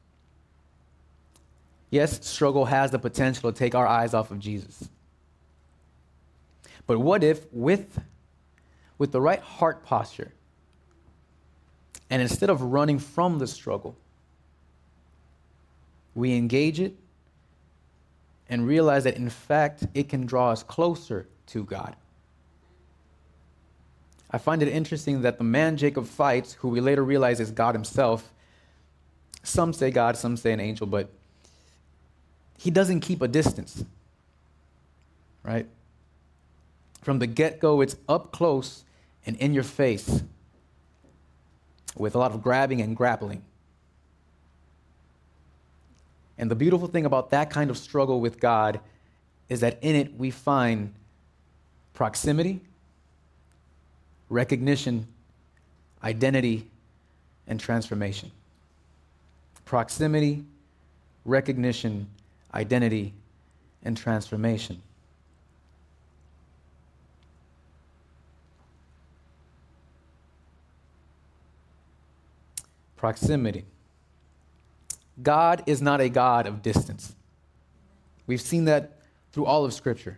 Yes, 1.89 2.23
struggle 2.25 2.65
has 2.65 2.91
the 2.91 2.99
potential 2.99 3.51
to 3.51 3.57
take 3.57 3.73
our 3.73 3.87
eyes 3.87 4.13
off 4.13 4.29
of 4.29 4.39
Jesus. 4.39 4.87
But 6.85 6.99
what 6.99 7.23
if, 7.23 7.51
with, 7.51 7.99
with 8.99 9.11
the 9.11 9.19
right 9.19 9.39
heart 9.39 9.83
posture, 9.83 10.31
and 12.11 12.21
instead 12.21 12.51
of 12.51 12.61
running 12.61 12.99
from 12.99 13.39
the 13.39 13.47
struggle, 13.47 13.97
we 16.13 16.35
engage 16.35 16.79
it 16.79 16.95
and 18.49 18.67
realize 18.67 19.05
that 19.05 19.17
in 19.17 19.31
fact 19.31 19.87
it 19.95 20.09
can 20.09 20.27
draw 20.27 20.51
us 20.51 20.61
closer 20.61 21.27
to 21.47 21.63
God. 21.63 21.95
I 24.31 24.37
find 24.37 24.61
it 24.61 24.67
interesting 24.67 25.21
that 25.21 25.37
the 25.37 25.43
man 25.43 25.77
Jacob 25.77 26.07
fights, 26.07 26.53
who 26.53 26.69
we 26.69 26.81
later 26.81 27.03
realize 27.03 27.39
is 27.39 27.51
God 27.51 27.75
himself, 27.75 28.31
some 29.43 29.73
say 29.73 29.91
God, 29.91 30.17
some 30.17 30.35
say 30.37 30.51
an 30.51 30.59
angel, 30.59 30.87
but 30.87 31.09
he 32.57 32.71
doesn't 32.71 33.01
keep 33.01 33.21
a 33.21 33.27
distance. 33.27 33.85
Right? 35.43 35.67
From 37.01 37.19
the 37.19 37.27
get 37.27 37.59
go, 37.59 37.81
it's 37.81 37.95
up 38.09 38.31
close 38.31 38.83
and 39.25 39.35
in 39.37 39.53
your 39.53 39.63
face 39.63 40.23
with 41.95 42.15
a 42.15 42.17
lot 42.17 42.31
of 42.31 42.41
grabbing 42.41 42.81
and 42.81 42.95
grappling. 42.95 43.43
And 46.37 46.51
the 46.51 46.55
beautiful 46.55 46.87
thing 46.87 47.05
about 47.05 47.29
that 47.29 47.49
kind 47.49 47.69
of 47.69 47.77
struggle 47.77 48.19
with 48.19 48.39
God 48.39 48.79
is 49.47 49.61
that 49.61 49.77
in 49.81 49.95
it 49.95 50.17
we 50.17 50.31
find 50.31 50.93
proximity, 51.93 52.61
recognition, 54.29 55.07
identity, 56.03 56.67
and 57.47 57.59
transformation. 57.59 58.31
Proximity, 59.65 60.43
recognition, 61.23 62.07
identity, 62.53 63.13
and 63.83 63.95
transformation. 63.97 64.81
Proximity. 72.95 73.65
God 75.21 75.63
is 75.67 75.81
not 75.81 76.01
a 76.01 76.09
God 76.09 76.47
of 76.47 76.61
distance. 76.61 77.15
We've 78.27 78.41
seen 78.41 78.65
that 78.65 78.99
through 79.31 79.45
all 79.45 79.65
of 79.65 79.73
Scripture. 79.73 80.17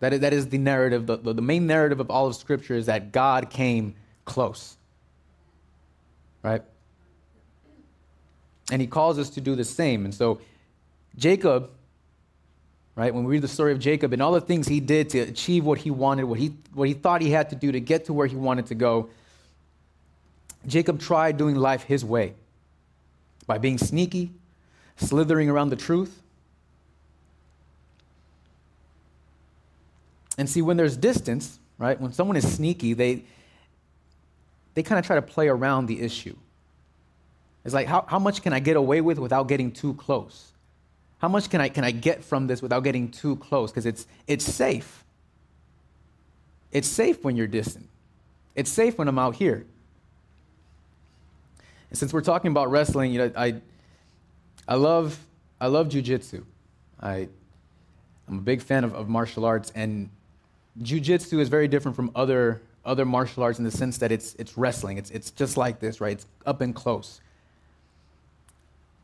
That 0.00 0.12
is, 0.12 0.20
that 0.20 0.32
is 0.32 0.48
the 0.48 0.58
narrative, 0.58 1.06
the, 1.06 1.16
the 1.16 1.42
main 1.42 1.66
narrative 1.66 2.00
of 2.00 2.10
all 2.10 2.26
of 2.26 2.36
Scripture 2.36 2.74
is 2.74 2.86
that 2.86 3.10
God 3.12 3.50
came 3.50 3.94
close. 4.24 4.76
Right? 6.42 6.62
And 8.70 8.80
he 8.80 8.86
calls 8.86 9.18
us 9.18 9.30
to 9.30 9.40
do 9.40 9.56
the 9.56 9.64
same. 9.64 10.04
And 10.04 10.14
so, 10.14 10.40
Jacob, 11.16 11.70
right, 12.94 13.12
when 13.12 13.24
we 13.24 13.32
read 13.32 13.42
the 13.42 13.48
story 13.48 13.72
of 13.72 13.80
Jacob 13.80 14.12
and 14.12 14.22
all 14.22 14.32
the 14.32 14.40
things 14.40 14.68
he 14.68 14.78
did 14.78 15.10
to 15.10 15.20
achieve 15.20 15.64
what 15.64 15.78
he 15.78 15.90
wanted, 15.90 16.24
what 16.24 16.38
he, 16.38 16.54
what 16.74 16.86
he 16.86 16.94
thought 16.94 17.20
he 17.20 17.30
had 17.30 17.50
to 17.50 17.56
do 17.56 17.72
to 17.72 17.80
get 17.80 18.04
to 18.04 18.12
where 18.12 18.26
he 18.26 18.36
wanted 18.36 18.66
to 18.66 18.74
go, 18.74 19.10
Jacob 20.66 21.00
tried 21.00 21.36
doing 21.36 21.56
life 21.56 21.82
his 21.84 22.04
way 22.04 22.34
by 23.46 23.58
being 23.58 23.78
sneaky, 23.78 24.30
slithering 24.96 25.48
around 25.48 25.70
the 25.70 25.76
truth. 25.76 26.22
And 30.38 30.48
see, 30.48 30.62
when 30.62 30.76
there's 30.76 30.96
distance, 30.96 31.58
right, 31.76 32.00
when 32.00 32.12
someone 32.12 32.36
is 32.36 32.50
sneaky, 32.50 32.94
they, 32.94 33.24
they 34.74 34.82
kind 34.82 34.98
of 34.98 35.04
try 35.04 35.16
to 35.16 35.22
play 35.22 35.48
around 35.48 35.86
the 35.86 36.00
issue. 36.00 36.36
It's 37.64 37.74
like, 37.74 37.88
how, 37.88 38.06
how 38.08 38.20
much 38.20 38.40
can 38.40 38.52
I 38.52 38.60
get 38.60 38.76
away 38.76 39.00
with 39.00 39.18
without 39.18 39.48
getting 39.48 39.72
too 39.72 39.94
close? 39.94 40.52
How 41.18 41.28
much 41.28 41.50
can 41.50 41.60
I, 41.60 41.68
can 41.68 41.82
I 41.82 41.90
get 41.90 42.24
from 42.24 42.46
this 42.46 42.62
without 42.62 42.84
getting 42.84 43.10
too 43.10 43.36
close? 43.36 43.72
Because 43.72 43.84
it's, 43.84 44.06
it's 44.28 44.44
safe. 44.44 45.04
It's 46.70 46.86
safe 46.86 47.24
when 47.24 47.36
you're 47.36 47.48
distant. 47.48 47.88
It's 48.54 48.70
safe 48.70 48.96
when 48.96 49.08
I'm 49.08 49.18
out 49.18 49.34
here. 49.34 49.66
And 51.90 51.98
since 51.98 52.12
we're 52.12 52.20
talking 52.20 52.52
about 52.52 52.70
wrestling, 52.70 53.12
you 53.12 53.18
know, 53.18 53.32
I, 53.36 53.60
I 54.68 54.76
love, 54.76 55.18
I 55.60 55.66
love 55.66 55.88
jujitsu. 55.88 56.44
I, 57.00 57.28
I'm 58.28 58.38
a 58.38 58.42
big 58.42 58.62
fan 58.62 58.84
of, 58.84 58.94
of 58.94 59.08
martial 59.08 59.44
arts, 59.44 59.72
and 59.74 60.10
jujitsu 60.82 61.40
is 61.40 61.48
very 61.48 61.68
different 61.68 61.96
from 61.96 62.10
other, 62.14 62.60
other 62.84 63.04
martial 63.04 63.42
arts 63.42 63.58
in 63.58 63.64
the 63.64 63.70
sense 63.70 63.98
that 63.98 64.12
it's, 64.12 64.34
it's 64.34 64.56
wrestling. 64.56 64.98
It's, 64.98 65.10
it's 65.10 65.30
just 65.30 65.56
like 65.56 65.80
this, 65.80 66.00
right? 66.00 66.12
It's 66.12 66.26
up 66.46 66.60
and 66.60 66.74
close. 66.74 67.20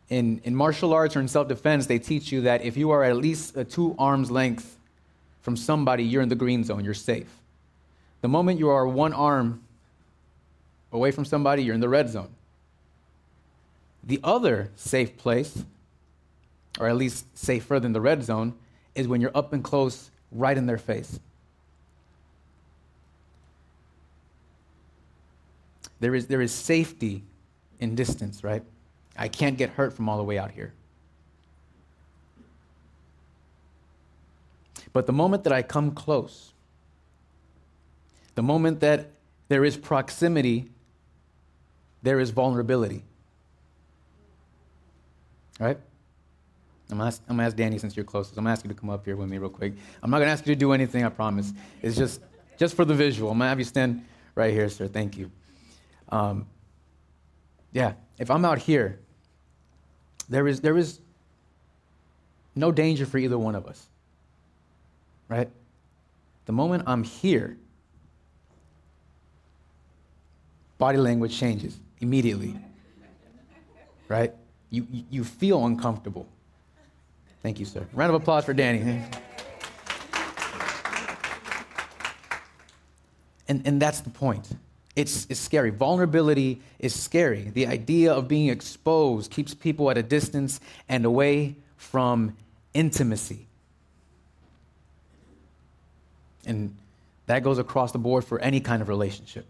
In, 0.09 0.41
in 0.45 0.55
martial 0.55 0.93
arts 0.93 1.17
or 1.17 1.21
in 1.21 1.29
self 1.29 1.49
defense, 1.49 1.87
they 1.87 1.99
teach 1.99 2.31
you 2.31 2.43
that 2.43 2.63
if 2.63 2.77
you 2.77 2.91
are 2.91 3.03
at 3.03 3.17
least 3.17 3.57
a 3.57 3.65
two 3.65 3.95
arms 3.99 4.31
length 4.31 4.79
from 5.43 5.57
somebody, 5.57 6.05
you're 6.05 6.23
in 6.23 6.29
the 6.29 6.35
green 6.35 6.65
zone, 6.65 6.85
you're 6.85 6.95
safe. 6.95 7.29
The 8.21 8.29
moment 8.29 8.59
you 8.59 8.69
are 8.69 8.87
one 8.87 9.13
arm 9.13 9.63
away 10.93 11.11
from 11.11 11.25
somebody, 11.25 11.63
you're 11.65 11.75
in 11.75 11.81
the 11.81 11.89
red 11.89 12.09
zone. 12.09 12.31
The 14.03 14.21
other 14.23 14.71
safe 14.77 15.17
place, 15.17 15.65
or 16.79 16.89
at 16.89 16.97
least 16.97 17.27
safer 17.37 17.81
than 17.81 17.93
the 17.93 18.01
red 18.01 18.23
zone, 18.23 18.55
is 18.95 19.09
when 19.09 19.21
you're 19.21 19.35
up 19.35 19.53
and 19.53 19.65
close 19.65 20.11
right 20.31 20.57
in 20.57 20.67
their 20.67 20.79
face. 20.79 21.19
There 26.05 26.15
is, 26.15 26.27
there 26.27 26.43
is 26.43 26.53
safety 26.53 27.25
in 27.81 27.95
distance, 27.95 28.45
right? 28.45 28.63
I 29.17 29.27
can't 29.27 29.57
get 29.57 29.71
hurt 29.71 29.95
from 29.95 30.07
all 30.07 30.19
the 30.19 30.23
way 30.23 30.37
out 30.37 30.51
here. 30.51 30.75
But 34.93 35.07
the 35.07 35.15
moment 35.15 35.45
that 35.45 35.53
I 35.55 35.63
come 35.63 35.93
close, 35.93 36.53
the 38.35 38.43
moment 38.43 38.81
that 38.81 39.13
there 39.49 39.65
is 39.65 39.79
proximity, 39.79 40.69
there 42.03 42.21
is 42.21 42.29
vulnerability. 42.29 43.03
Right? 45.59 45.79
I'm 46.91 46.99
gonna, 46.99 47.07
ask, 47.07 47.23
I'm 47.31 47.37
gonna 47.37 47.47
ask 47.47 47.57
Danny 47.57 47.79
since 47.79 47.97
you're 47.97 48.05
closest. 48.05 48.37
I'm 48.37 48.45
gonna 48.45 48.53
ask 48.53 48.63
you 48.63 48.69
to 48.69 48.79
come 48.79 48.91
up 48.91 49.07
here 49.07 49.17
with 49.17 49.31
me 49.31 49.39
real 49.39 49.49
quick. 49.49 49.73
I'm 50.03 50.11
not 50.11 50.19
gonna 50.19 50.33
ask 50.33 50.47
you 50.47 50.55
to 50.55 50.61
do 50.61 50.73
anything, 50.73 51.03
I 51.03 51.09
promise. 51.09 51.55
It's 51.81 51.97
just, 51.97 52.21
just 52.59 52.77
for 52.77 52.85
the 52.85 52.93
visual. 52.93 53.31
I'm 53.31 53.39
gonna 53.39 53.49
have 53.49 53.59
you 53.59 53.65
stand 53.65 54.05
right 54.35 54.53
here, 54.53 54.69
sir. 54.69 54.87
Thank 54.87 55.17
you. 55.17 55.31
Um, 56.09 56.47
yeah, 57.73 57.95
if 58.19 58.31
I'm 58.31 58.45
out 58.45 58.59
here, 58.59 58.99
there 60.29 60.47
is, 60.47 60.61
there 60.61 60.77
is 60.77 61.01
no 62.55 62.71
danger 62.73 63.07
for 63.07 63.19
either 63.19 63.39
one 63.39 63.55
of 63.55 63.67
us. 63.67 63.87
Right? 65.29 65.49
The 66.47 66.53
moment 66.53 66.85
I'm 66.87 67.03
here, 67.03 67.57
body 70.79 70.99
language 70.99 71.37
changes 71.37 71.79
immediately. 72.01 72.57
Right? 74.09 74.33
You, 74.71 74.87
you 75.11 75.25
feel 75.25 75.65
uncomfortable. 75.65 76.27
Thank 77.43 77.59
you, 77.59 77.67
sir. 77.67 77.87
Round 77.93 78.15
of 78.15 78.21
applause 78.21 78.45
for 78.45 78.55
Danny. 78.55 79.03
And, 83.49 83.67
and 83.67 83.81
that's 83.81 84.01
the 84.01 84.11
point. 84.11 84.49
It's, 84.97 85.27
it's 85.29 85.41
scary. 85.41 85.71
Vulnerability 85.71 86.61
is 86.79 86.95
scary. 86.95 87.51
The 87.53 87.67
idea 87.67 88.13
of 88.13 88.29
being 88.29 88.49
exposed 88.49 89.31
keeps 89.31 89.53
people 89.53 89.91
at 89.91 89.99
a 89.99 90.03
distance 90.03 90.61
and 90.89 91.05
away 91.05 91.57
from 91.77 92.37
intimacy. 92.75 93.47
And 96.47 96.77
that 97.27 97.43
goes 97.43 97.59
across 97.59 97.93
the 97.93 97.99
board 97.99 98.25
for 98.25 98.39
any 98.39 98.61
kind 98.61 98.83
of 98.83 98.89
relationship. 98.89 99.47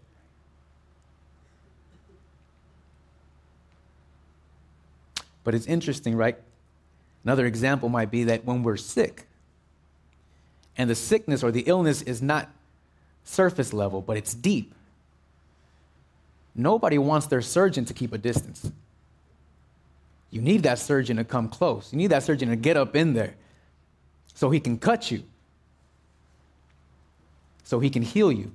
But 5.43 5.53
it's 5.53 5.67
interesting, 5.67 6.15
right? 6.15 6.37
Another 7.23 7.45
example 7.45 7.89
might 7.89 8.09
be 8.09 8.23
that 8.25 8.45
when 8.45 8.63
we're 8.63 8.77
sick, 8.77 9.27
and 10.77 10.89
the 10.89 10.95
sickness 10.95 11.43
or 11.43 11.51
the 11.51 11.61
illness 11.61 12.01
is 12.01 12.21
not 12.21 12.49
surface 13.23 13.73
level, 13.73 14.01
but 14.01 14.17
it's 14.17 14.33
deep, 14.33 14.73
nobody 16.55 16.97
wants 16.97 17.27
their 17.27 17.41
surgeon 17.41 17.85
to 17.85 17.93
keep 17.93 18.13
a 18.13 18.17
distance. 18.17 18.71
You 20.31 20.41
need 20.41 20.63
that 20.63 20.79
surgeon 20.79 21.17
to 21.17 21.23
come 21.23 21.49
close. 21.49 21.91
You 21.91 21.97
need 21.97 22.07
that 22.07 22.23
surgeon 22.23 22.49
to 22.49 22.55
get 22.55 22.77
up 22.77 22.95
in 22.95 23.13
there 23.13 23.35
so 24.33 24.49
he 24.49 24.59
can 24.59 24.77
cut 24.77 25.11
you. 25.11 25.23
so 27.65 27.79
he 27.79 27.89
can 27.89 28.03
heal 28.03 28.31
you. 28.31 28.51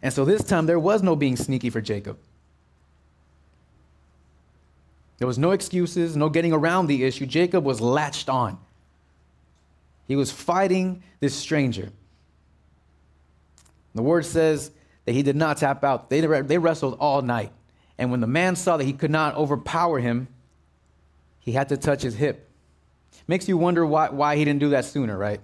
And 0.00 0.12
so 0.12 0.24
this 0.24 0.44
time 0.44 0.66
there 0.66 0.78
was 0.78 1.02
no 1.02 1.16
being 1.16 1.36
sneaky 1.36 1.70
for 1.70 1.80
Jacob. 1.80 2.16
There 5.18 5.26
was 5.26 5.38
no 5.38 5.50
excuses, 5.50 6.16
no 6.16 6.28
getting 6.28 6.52
around 6.52 6.86
the 6.86 7.02
issue. 7.02 7.26
Jacob 7.26 7.64
was 7.64 7.80
latched 7.80 8.28
on. 8.28 8.58
He 10.06 10.14
was 10.14 10.30
fighting 10.30 11.02
this 11.18 11.34
stranger. 11.34 11.90
The 13.96 14.02
word 14.02 14.24
says 14.24 14.70
that 15.04 15.12
he 15.12 15.22
did 15.22 15.36
not 15.36 15.56
tap 15.56 15.82
out. 15.84 16.10
They, 16.10 16.20
they 16.20 16.58
wrestled 16.58 16.96
all 17.00 17.22
night. 17.22 17.52
And 17.98 18.10
when 18.10 18.20
the 18.20 18.26
man 18.26 18.56
saw 18.56 18.76
that 18.76 18.84
he 18.84 18.92
could 18.92 19.10
not 19.10 19.34
overpower 19.36 19.98
him, 19.98 20.28
he 21.40 21.52
had 21.52 21.68
to 21.70 21.76
touch 21.76 22.02
his 22.02 22.14
hip. 22.14 22.48
Makes 23.26 23.48
you 23.48 23.56
wonder 23.56 23.86
why, 23.86 24.10
why 24.10 24.36
he 24.36 24.44
didn't 24.44 24.60
do 24.60 24.70
that 24.70 24.84
sooner, 24.84 25.16
right? 25.16 25.40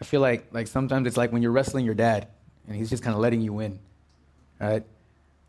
I 0.00 0.04
feel 0.04 0.20
like, 0.20 0.52
like 0.52 0.66
sometimes 0.66 1.06
it's 1.06 1.16
like 1.16 1.32
when 1.32 1.42
you're 1.42 1.52
wrestling 1.52 1.84
your 1.84 1.94
dad 1.94 2.28
and 2.66 2.76
he's 2.76 2.90
just 2.90 3.02
kind 3.02 3.14
of 3.14 3.20
letting 3.20 3.40
you 3.40 3.52
win, 3.52 3.78
right? 4.60 4.84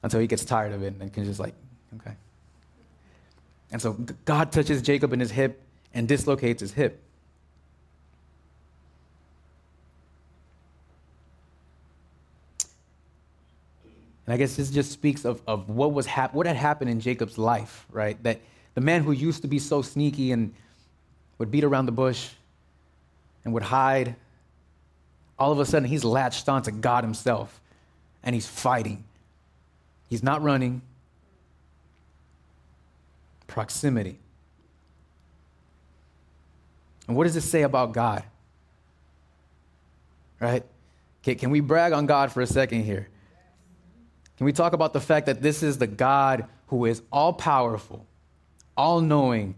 Until 0.01 0.19
he 0.19 0.27
gets 0.27 0.45
tired 0.45 0.71
of 0.71 0.81
it 0.81 0.93
and 0.99 1.13
can 1.13 1.25
just 1.25 1.39
like, 1.39 1.53
okay. 1.97 2.15
And 3.71 3.81
so 3.81 3.93
God 4.25 4.51
touches 4.51 4.81
Jacob 4.81 5.13
in 5.13 5.19
his 5.19 5.29
hip 5.29 5.61
and 5.93 6.07
dislocates 6.07 6.61
his 6.61 6.71
hip. 6.71 7.03
And 14.29 14.35
I 14.35 14.37
guess 14.37 14.57
this 14.57 14.69
just 14.69 14.91
speaks 14.91 15.25
of, 15.25 15.41
of 15.47 15.71
what, 15.71 15.91
was 15.91 16.05
hap- 16.05 16.35
what 16.35 16.45
had 16.45 16.55
happened 16.55 16.91
in 16.91 16.99
Jacob's 16.99 17.39
life, 17.39 17.87
right? 17.89 18.21
That 18.21 18.39
the 18.75 18.81
man 18.81 19.01
who 19.01 19.11
used 19.11 19.41
to 19.41 19.47
be 19.47 19.57
so 19.57 19.81
sneaky 19.81 20.31
and 20.31 20.53
would 21.39 21.49
beat 21.49 21.63
around 21.63 21.87
the 21.87 21.91
bush 21.91 22.29
and 23.43 23.55
would 23.55 23.63
hide, 23.63 24.15
all 25.39 25.51
of 25.51 25.59
a 25.59 25.65
sudden 25.65 25.89
he's 25.89 26.03
latched 26.03 26.47
onto 26.47 26.69
God 26.69 27.03
himself 27.03 27.59
and 28.21 28.35
he's 28.35 28.45
fighting. 28.45 29.03
He's 30.09 30.21
not 30.21 30.43
running, 30.43 30.83
proximity. 33.47 34.19
And 37.07 37.17
what 37.17 37.23
does 37.23 37.35
it 37.35 37.41
say 37.41 37.63
about 37.63 37.93
God? 37.93 38.23
Right? 40.39 40.63
Can 41.23 41.49
we 41.49 41.61
brag 41.61 41.93
on 41.93 42.05
God 42.05 42.31
for 42.31 42.41
a 42.41 42.47
second 42.47 42.83
here? 42.83 43.07
Can 44.39 44.45
we 44.45 44.53
talk 44.53 44.71
about 44.71 44.93
the 44.93 45.01
fact 45.01 45.25
that 45.25 45.41
this 45.41 45.61
is 45.61 45.79
the 45.79 45.85
God 45.85 46.45
who 46.67 46.85
is 46.85 47.01
all 47.11 47.33
powerful, 47.33 48.07
all 48.77 49.01
knowing, 49.01 49.55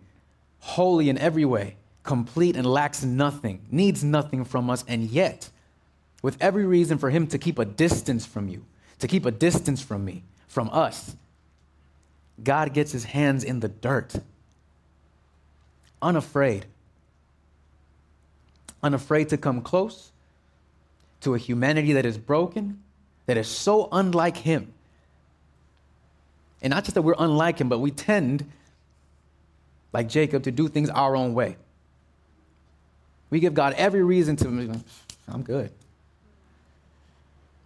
holy 0.57 1.07
in 1.07 1.19
every 1.19 1.45
way, 1.45 1.75
complete 2.01 2.55
and 2.55 2.65
lacks 2.65 3.03
nothing, 3.03 3.61
needs 3.69 4.03
nothing 4.03 4.43
from 4.43 4.71
us, 4.71 4.83
and 4.87 5.03
yet, 5.03 5.51
with 6.23 6.35
every 6.41 6.65
reason 6.65 6.97
for 6.97 7.11
him 7.11 7.27
to 7.27 7.37
keep 7.37 7.59
a 7.59 7.65
distance 7.65 8.25
from 8.25 8.49
you, 8.49 8.65
to 8.97 9.07
keep 9.07 9.23
a 9.27 9.29
distance 9.29 9.83
from 9.83 10.03
me, 10.03 10.23
from 10.47 10.67
us, 10.73 11.15
God 12.43 12.73
gets 12.73 12.91
his 12.91 13.03
hands 13.03 13.43
in 13.43 13.59
the 13.59 13.69
dirt, 13.69 14.15
unafraid, 16.01 16.65
unafraid 18.81 19.29
to 19.29 19.37
come 19.37 19.61
close 19.61 20.11
to 21.19 21.35
a 21.35 21.37
humanity 21.37 21.93
that 21.93 22.03
is 22.07 22.17
broken, 22.17 22.81
that 23.31 23.37
is 23.37 23.47
so 23.47 23.87
unlike 23.93 24.35
him. 24.35 24.73
And 26.61 26.71
not 26.71 26.83
just 26.83 26.95
that 26.95 27.01
we're 27.01 27.15
unlike 27.17 27.59
him, 27.59 27.69
but 27.69 27.79
we 27.79 27.89
tend, 27.89 28.45
like 29.93 30.09
Jacob, 30.09 30.43
to 30.43 30.51
do 30.51 30.67
things 30.67 30.89
our 30.89 31.15
own 31.15 31.33
way. 31.33 31.55
We 33.29 33.39
give 33.39 33.53
God 33.53 33.73
every 33.77 34.03
reason 34.03 34.35
to, 34.35 34.83
I'm 35.29 35.43
good. 35.43 35.71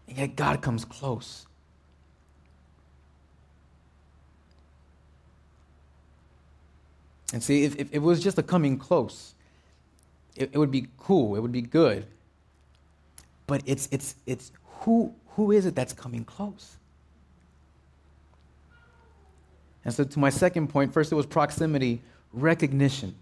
And 0.07 0.19
yet 0.19 0.35
God 0.35 0.61
comes 0.61 0.85
close. 0.85 1.47
And 7.33 7.41
see, 7.41 7.63
if, 7.63 7.75
if 7.77 7.91
it 7.91 8.03
was 8.03 8.21
just 8.21 8.37
a 8.37 8.43
coming 8.43 8.77
close, 8.77 9.33
it, 10.35 10.51
it 10.53 10.59
would 10.59 10.69
be 10.69 10.89
cool, 10.99 11.35
it 11.35 11.39
would 11.39 11.51
be 11.51 11.63
good. 11.63 12.05
But 13.47 13.63
it's, 13.65 13.89
it's, 13.91 14.13
it's 14.27 14.51
who, 14.81 15.11
who 15.35 15.51
is 15.51 15.65
it 15.65 15.75
that's 15.75 15.93
coming 15.93 16.23
close? 16.23 16.77
And 19.83 19.93
so, 19.93 20.03
to 20.03 20.19
my 20.19 20.29
second 20.29 20.69
point, 20.69 20.93
first 20.93 21.11
it 21.11 21.15
was 21.15 21.25
proximity, 21.25 22.01
recognition. 22.33 23.15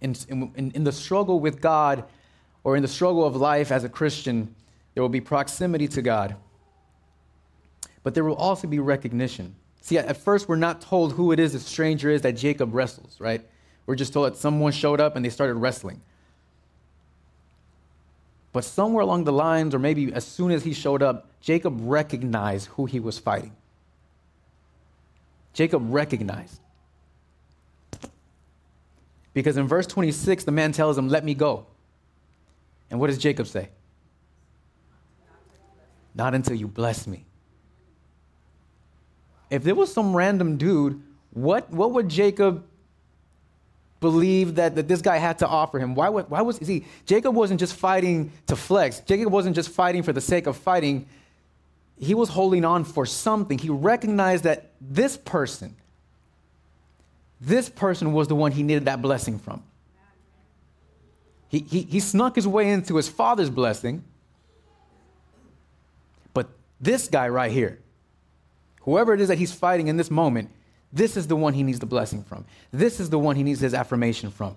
In, 0.00 0.14
in, 0.28 0.70
in, 0.74 0.84
the 0.84 0.92
struggle 0.92 1.40
with 1.40 1.60
God 1.60 2.04
or 2.62 2.76
in 2.76 2.82
the 2.82 2.88
struggle 2.88 3.24
of 3.24 3.34
life 3.34 3.72
as 3.72 3.84
a 3.84 3.88
Christian, 3.88 4.54
there 4.92 5.02
will 5.02 5.08
be 5.08 5.20
proximity 5.20 5.88
to 5.88 6.02
God. 6.02 6.36
But 8.02 8.14
there 8.14 8.22
will 8.22 8.36
also 8.36 8.68
be 8.68 8.78
recognition. 8.78 9.56
See, 9.80 9.96
at 9.96 10.16
first, 10.18 10.46
we're 10.46 10.56
not 10.56 10.82
told 10.82 11.14
who 11.14 11.32
it 11.32 11.40
is 11.40 11.54
the 11.54 11.60
stranger 11.60 12.10
is 12.10 12.20
that 12.22 12.32
Jacob 12.32 12.74
wrestles, 12.74 13.16
right? 13.18 13.44
We're 13.86 13.96
just 13.96 14.12
told 14.12 14.26
that 14.30 14.38
someone 14.38 14.72
showed 14.72 15.00
up 15.00 15.16
and 15.16 15.24
they 15.24 15.30
started 15.30 15.54
wrestling. 15.54 16.02
But 18.54 18.64
somewhere 18.64 19.02
along 19.02 19.24
the 19.24 19.32
lines, 19.32 19.74
or 19.74 19.80
maybe 19.80 20.14
as 20.14 20.24
soon 20.24 20.52
as 20.52 20.62
he 20.62 20.72
showed 20.72 21.02
up, 21.02 21.26
Jacob 21.40 21.76
recognized 21.80 22.68
who 22.68 22.86
he 22.86 23.00
was 23.00 23.18
fighting. 23.18 23.50
Jacob 25.52 25.82
recognized. 25.92 26.60
Because 29.32 29.56
in 29.56 29.66
verse 29.66 29.88
26, 29.88 30.44
the 30.44 30.52
man 30.52 30.70
tells 30.70 30.96
him, 30.96 31.08
Let 31.08 31.24
me 31.24 31.34
go. 31.34 31.66
And 32.92 33.00
what 33.00 33.08
does 33.08 33.18
Jacob 33.18 33.48
say? 33.48 33.70
Not 36.14 36.32
until 36.32 36.54
you 36.54 36.68
bless 36.68 37.08
me. 37.08 37.24
If 39.50 39.64
there 39.64 39.74
was 39.74 39.92
some 39.92 40.14
random 40.14 40.58
dude, 40.58 41.02
what, 41.32 41.72
what 41.72 41.90
would 41.90 42.08
Jacob 42.08 42.64
believe 44.04 44.54
that, 44.54 44.76
that 44.76 44.86
this 44.86 45.02
guy 45.02 45.16
had 45.16 45.38
to 45.38 45.48
offer 45.48 45.78
him? 45.80 45.94
Why, 45.94 46.08
why 46.08 46.42
was, 46.42 46.56
see, 46.56 46.86
Jacob 47.06 47.34
wasn't 47.34 47.58
just 47.58 47.74
fighting 47.74 48.30
to 48.46 48.54
flex. 48.54 49.00
Jacob 49.00 49.32
wasn't 49.32 49.56
just 49.56 49.70
fighting 49.70 50.02
for 50.04 50.12
the 50.12 50.20
sake 50.20 50.46
of 50.46 50.56
fighting. 50.56 51.06
He 51.98 52.14
was 52.14 52.28
holding 52.28 52.64
on 52.64 52.84
for 52.84 53.06
something. 53.06 53.58
He 53.58 53.70
recognized 53.70 54.44
that 54.44 54.70
this 54.80 55.16
person, 55.16 55.74
this 57.40 57.68
person 57.68 58.12
was 58.12 58.28
the 58.28 58.36
one 58.36 58.52
he 58.52 58.62
needed 58.62 58.84
that 58.84 59.02
blessing 59.02 59.38
from. 59.38 59.62
He, 61.48 61.60
he, 61.60 61.82
he 61.82 62.00
snuck 62.00 62.36
his 62.36 62.46
way 62.46 62.70
into 62.70 62.96
his 62.96 63.08
father's 63.08 63.50
blessing. 63.50 64.04
But 66.32 66.48
this 66.80 67.08
guy 67.08 67.28
right 67.28 67.50
here, 67.50 67.78
Whoever 68.84 69.14
it 69.14 69.20
is 69.20 69.28
that 69.28 69.38
he's 69.38 69.52
fighting 69.52 69.88
in 69.88 69.96
this 69.96 70.10
moment, 70.10 70.50
this 70.94 71.16
is 71.16 71.26
the 71.26 71.34
one 71.34 71.54
he 71.54 71.64
needs 71.64 71.80
the 71.80 71.86
blessing 71.86 72.22
from. 72.22 72.44
This 72.72 73.00
is 73.00 73.10
the 73.10 73.18
one 73.18 73.34
he 73.34 73.42
needs 73.42 73.60
his 73.60 73.74
affirmation 73.74 74.30
from. 74.30 74.56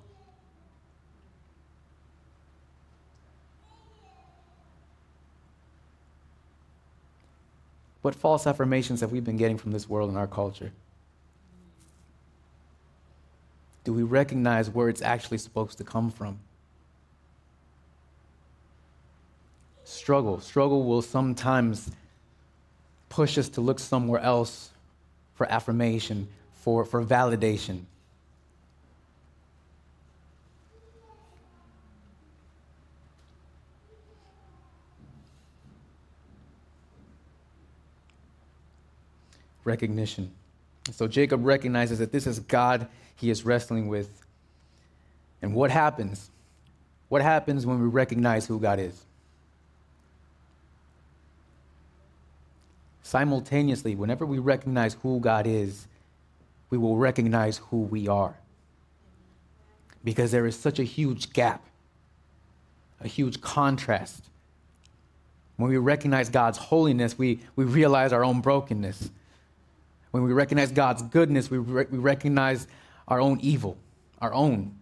What 8.03 8.13
false 8.13 8.45
affirmations 8.45 9.01
have 9.01 9.11
we 9.11 9.19
been 9.19 9.35
getting 9.35 9.57
from 9.57 9.71
this 9.71 9.89
world 9.89 10.09
and 10.09 10.17
our 10.17 10.27
culture? 10.27 10.71
Do 13.83 13.91
we 13.91 14.03
recognize 14.03 14.69
where 14.69 14.89
it's 14.89 15.01
actually 15.01 15.39
supposed 15.39 15.79
to 15.79 15.83
come 15.83 16.11
from? 16.11 16.37
Struggle. 19.85 20.39
Struggle 20.39 20.83
will 20.83 21.01
sometimes 21.01 21.89
push 23.09 23.39
us 23.39 23.49
to 23.49 23.61
look 23.61 23.79
somewhere 23.79 24.21
else 24.21 24.69
for 25.37 25.49
affirmation, 25.51 26.27
for, 26.51 26.83
for 26.83 27.03
validation. 27.05 27.83
Recognition. 39.63 40.31
So 40.91 41.07
Jacob 41.07 41.45
recognizes 41.45 41.99
that 41.99 42.11
this 42.11 42.25
is 42.25 42.39
God 42.39 42.87
he 43.15 43.29
is 43.29 43.45
wrestling 43.45 43.87
with. 43.87 44.25
And 45.41 45.53
what 45.53 45.69
happens? 45.69 46.31
What 47.09 47.21
happens 47.21 47.65
when 47.65 47.79
we 47.79 47.87
recognize 47.87 48.47
who 48.47 48.59
God 48.59 48.79
is? 48.79 49.06
Simultaneously, 53.07 53.95
whenever 53.95 54.25
we 54.25 54.37
recognize 54.37 54.97
who 55.01 55.21
God 55.21 55.47
is, 55.47 55.87
we 56.69 56.77
will 56.77 56.97
recognize 56.97 57.59
who 57.69 57.83
we 57.83 58.09
are. 58.09 58.35
Because 60.03 60.31
there 60.31 60.45
is 60.45 60.59
such 60.59 60.77
a 60.77 60.83
huge 60.83 61.31
gap, 61.31 61.63
a 62.99 63.07
huge 63.07 63.39
contrast. 63.39 64.25
When 65.55 65.69
we 65.69 65.77
recognize 65.77 66.27
God's 66.27 66.57
holiness, 66.57 67.17
we, 67.17 67.39
we 67.55 67.63
realize 67.63 68.11
our 68.11 68.25
own 68.25 68.41
brokenness. 68.41 69.09
When 70.11 70.23
we 70.23 70.33
recognize 70.33 70.73
God's 70.73 71.01
goodness, 71.01 71.49
we, 71.49 71.59
re- 71.59 71.87
we 71.89 71.99
recognize 71.99 72.67
our 73.07 73.21
own 73.21 73.39
evil, 73.39 73.77
our 74.19 74.33
own. 74.33 74.75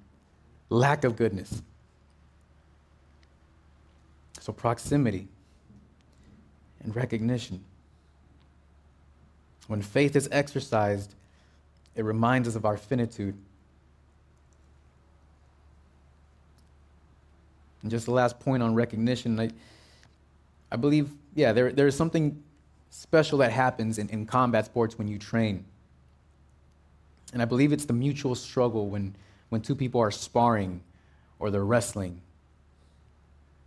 lack 0.71 1.03
of 1.03 1.15
goodness. 1.15 1.61
So, 4.39 4.51
proximity 4.51 5.27
and 6.83 6.95
recognition. 6.95 7.63
When 9.67 9.82
faith 9.82 10.15
is 10.15 10.30
exercised, 10.32 11.13
it 11.95 12.04
reminds 12.04 12.47
us 12.47 12.56
of 12.56 12.65
our 12.65 12.78
finitude. 12.78 13.36
And 17.82 17.91
just 17.91 18.06
the 18.06 18.12
last 18.12 18.39
point 18.39 18.63
on 18.63 18.73
recognition, 18.73 19.39
I, 19.39 19.49
I 20.71 20.75
believe, 20.75 21.10
yeah, 21.36 21.54
there, 21.54 21.71
there 21.71 21.88
is 21.88 21.95
something 21.95 22.41
special 22.89 23.39
that 23.39 23.51
happens 23.51 23.97
in, 23.97 24.10
in 24.10 24.25
combat 24.25 24.65
sports 24.65 24.97
when 24.97 25.08
you 25.08 25.17
train. 25.19 25.65
And 27.34 27.41
I 27.41 27.45
believe 27.45 27.73
it's 27.73 27.86
the 27.86 27.93
mutual 27.93 28.36
struggle 28.36 28.88
when, 28.88 29.15
when 29.49 29.62
two 29.62 29.75
people 29.75 30.01
are 30.01 30.12
sparring 30.12 30.82
or 31.38 31.51
they're 31.51 31.65
wrestling. 31.65 32.21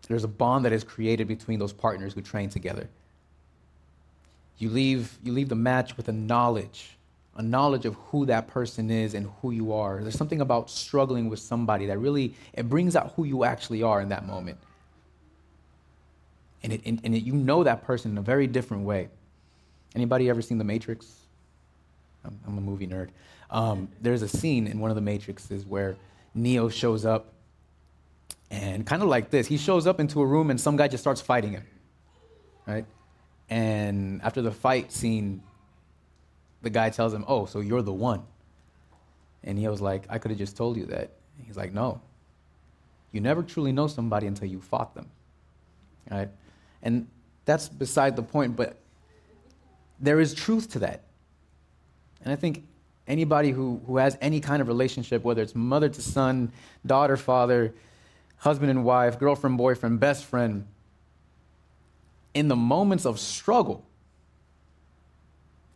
There's 0.09 0.25
a 0.25 0.29
bond 0.29 0.65
that 0.65 0.73
is 0.73 0.85
created 0.85 1.29
between 1.29 1.59
those 1.59 1.73
partners 1.73 2.15
who 2.15 2.23
train 2.23 2.49
together. 2.49 2.89
You 4.59 4.71
leave, 4.71 5.19
you 5.23 5.33
leave 5.33 5.49
the 5.49 5.55
match 5.55 5.97
with 5.97 6.09
a 6.09 6.13
knowledge, 6.13 6.97
a 7.37 7.43
knowledge 7.43 7.85
of 7.85 7.95
who 7.95 8.27
that 8.27 8.49
person 8.49 8.91
is 8.91 9.15
and 9.15 9.31
who 9.41 9.53
you 9.53 9.73
are. 9.73 10.03
There's 10.03 10.17
something 10.17 10.41
about 10.41 10.69
struggling 10.69 11.29
with 11.29 11.39
somebody 11.39 11.87
that 11.87 11.99
really 11.99 12.35
it 12.53 12.69
brings 12.69 12.97
out 12.97 13.13
who 13.15 13.25
you 13.25 13.45
actually 13.45 13.83
are 13.83 14.01
in 14.01 14.09
that 14.09 14.27
moment. 14.27 14.59
And, 16.65 16.73
it, 16.73 16.81
and, 16.85 17.01
and 17.05 17.15
it, 17.15 17.23
you 17.23 17.35
know 17.35 17.63
that 17.63 17.85
person 17.85 18.11
in 18.11 18.19
a 18.19 18.23
very 18.23 18.49
different 18.49 18.85
way. 18.85 19.09
Anybody 19.95 20.29
ever 20.29 20.43
seen 20.43 20.59
The 20.59 20.65
Matrix? 20.65 21.07
I'm, 22.25 22.39
I'm 22.47 22.59
a 22.59 22.61
movie 22.61 22.89
nerd. 22.89 23.11
Um, 23.51 23.89
there's 24.03 24.23
a 24.23 24.29
scene 24.29 24.67
in 24.67 24.81
one 24.81 24.91
of 24.91 24.97
the 24.97 25.03
Matrixes 25.03 25.65
where 25.67 25.97
Neo 26.35 26.69
shows 26.69 27.05
up, 27.07 27.33
and 28.51 28.85
kind 28.85 29.03
of 29.03 29.09
like 29.09 29.31
this, 29.31 29.47
he 29.47 29.57
shows 29.57 29.87
up 29.87 30.01
into 30.01 30.21
a 30.21 30.27
room 30.27 30.51
and 30.51 30.61
some 30.61 30.77
guy 30.77 30.89
just 30.89 31.03
starts 31.03 31.21
fighting 31.21 31.53
him, 31.53 31.65
right? 32.67 32.85
And 33.51 34.21
after 34.23 34.43
the 34.43 34.51
fight 34.51 34.93
scene, 34.93 35.43
the 36.63 36.71
guy 36.71 36.91
tells 36.91 37.15
him, 37.15 37.25
Oh, 37.27 37.47
so 37.47 37.61
you're 37.61 37.83
the 37.83 37.93
one. 37.93 38.23
And 39.45 39.59
he 39.59 39.69
was 39.69 39.81
like, 39.81 40.05
I 40.11 40.19
could 40.19 40.31
have 40.31 40.39
just 40.39 40.57
told 40.57 40.77
you 40.77 40.87
that. 40.87 41.13
He's 41.47 41.57
like, 41.57 41.73
No. 41.73 42.01
You 43.13 43.21
never 43.21 43.43
truly 43.43 43.73
know 43.73 43.87
somebody 43.87 44.27
until 44.27 44.49
you 44.49 44.61
fought 44.61 44.95
them. 44.95 45.09
Right? 46.11 46.29
And 46.83 47.07
that's 47.45 47.69
beside 47.69 48.17
the 48.17 48.23
point, 48.23 48.57
but 48.57 48.77
there 49.99 50.21
is 50.21 50.35
truth 50.35 50.71
to 50.73 50.81
that. 50.81 51.03
And 52.23 52.33
I 52.33 52.37
think 52.37 52.65
anybody 53.07 53.51
who, 53.51 53.81
who 53.87 53.97
has 53.97 54.19
any 54.21 54.41
kind 54.41 54.61
of 54.61 54.69
relationship, 54.69 55.25
whether 55.25 55.43
it's 55.43 55.55
mother 55.55 55.89
to 55.89 56.03
son, 56.03 56.53
daughter, 56.85 57.17
father, 57.17 57.75
husband 58.37 58.71
and 58.71 58.85
wife, 58.85 59.19
girlfriend, 59.19 59.57
boyfriend, 59.57 59.99
best 59.99 60.25
friend, 60.25 60.67
in 62.35 62.49
the 62.49 62.57
moments 62.57 63.05
of 63.05 63.19
struggle, 63.19 63.85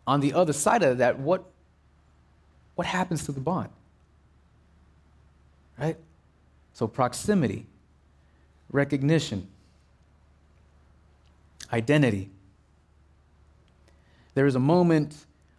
on 0.06 0.20
the 0.20 0.34
other 0.34 0.52
side 0.52 0.82
of 0.82 0.98
that, 0.98 1.18
what, 1.18 1.44
what 2.74 2.86
happens 2.86 3.24
to 3.26 3.32
the 3.32 3.40
bond? 3.40 3.70
Right? 5.78 5.96
So, 6.74 6.86
proximity, 6.86 7.66
recognition, 8.70 9.48
identity. 11.72 12.30
There 14.34 14.46
is 14.46 14.54
a 14.54 14.60
moment 14.60 15.14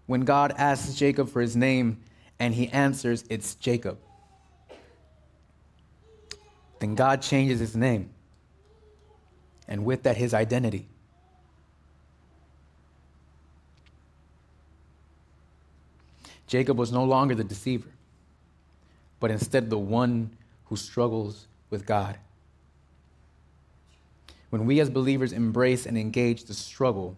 when 0.08 0.21
God 0.21 0.53
asks 0.58 0.95
Jacob 0.95 1.29
for 1.29 1.41
his 1.41 1.56
name 1.56 2.01
and 2.39 2.53
he 2.53 2.67
answers, 2.69 3.23
It's 3.29 3.56
Jacob. 3.56 3.97
Then 6.79 6.95
God 6.95 7.21
changes 7.21 7.60
his 7.60 7.75
name, 7.75 8.10
and 9.67 9.86
with 9.86 10.04
that, 10.04 10.17
his 10.17 10.34
identity. 10.34 10.88
Jacob 16.47 16.78
was 16.78 16.91
no 16.91 17.04
longer 17.04 17.34
the 17.34 17.43
deceiver, 17.43 17.89
but 19.19 19.32
instead 19.32 19.69
the 19.69 19.78
one 19.78 20.30
who 20.65 20.76
struggles 20.76 21.47
with 21.69 21.86
God. 21.86 22.17
When 24.49 24.67
we 24.67 24.80
as 24.80 24.89
believers 24.89 25.34
embrace 25.34 25.88
and 25.88 25.97
engage 25.97 26.43
the 26.43 26.54
struggle 26.54 27.17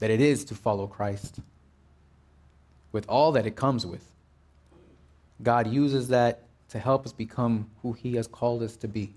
that 0.00 0.10
it 0.10 0.20
is 0.20 0.44
to 0.46 0.56
follow 0.56 0.88
Christ, 0.88 1.38
with 2.90 3.08
all 3.08 3.30
that 3.32 3.46
it 3.46 3.54
comes 3.54 3.86
with, 3.86 4.04
God 5.42 5.68
uses 5.68 6.08
that 6.08 6.42
to 6.70 6.78
help 6.78 7.06
us 7.06 7.12
become 7.12 7.70
who 7.82 7.92
He 7.92 8.16
has 8.16 8.26
called 8.26 8.62
us 8.62 8.74
to 8.78 8.88
be. 8.88 9.14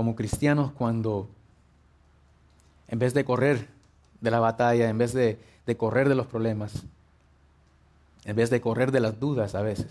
Como 0.00 0.16
cristianos, 0.16 0.72
cuando 0.72 1.28
en 2.88 2.98
vez 2.98 3.12
de 3.12 3.22
correr 3.22 3.68
de 4.22 4.30
la 4.30 4.40
batalla, 4.40 4.88
en 4.88 4.96
vez 4.96 5.12
de, 5.12 5.38
de 5.66 5.76
correr 5.76 6.08
de 6.08 6.14
los 6.14 6.26
problemas, 6.26 6.84
en 8.24 8.34
vez 8.34 8.48
de 8.48 8.62
correr 8.62 8.92
de 8.92 9.00
las 9.00 9.20
dudas 9.20 9.54
a 9.54 9.60
veces. 9.60 9.90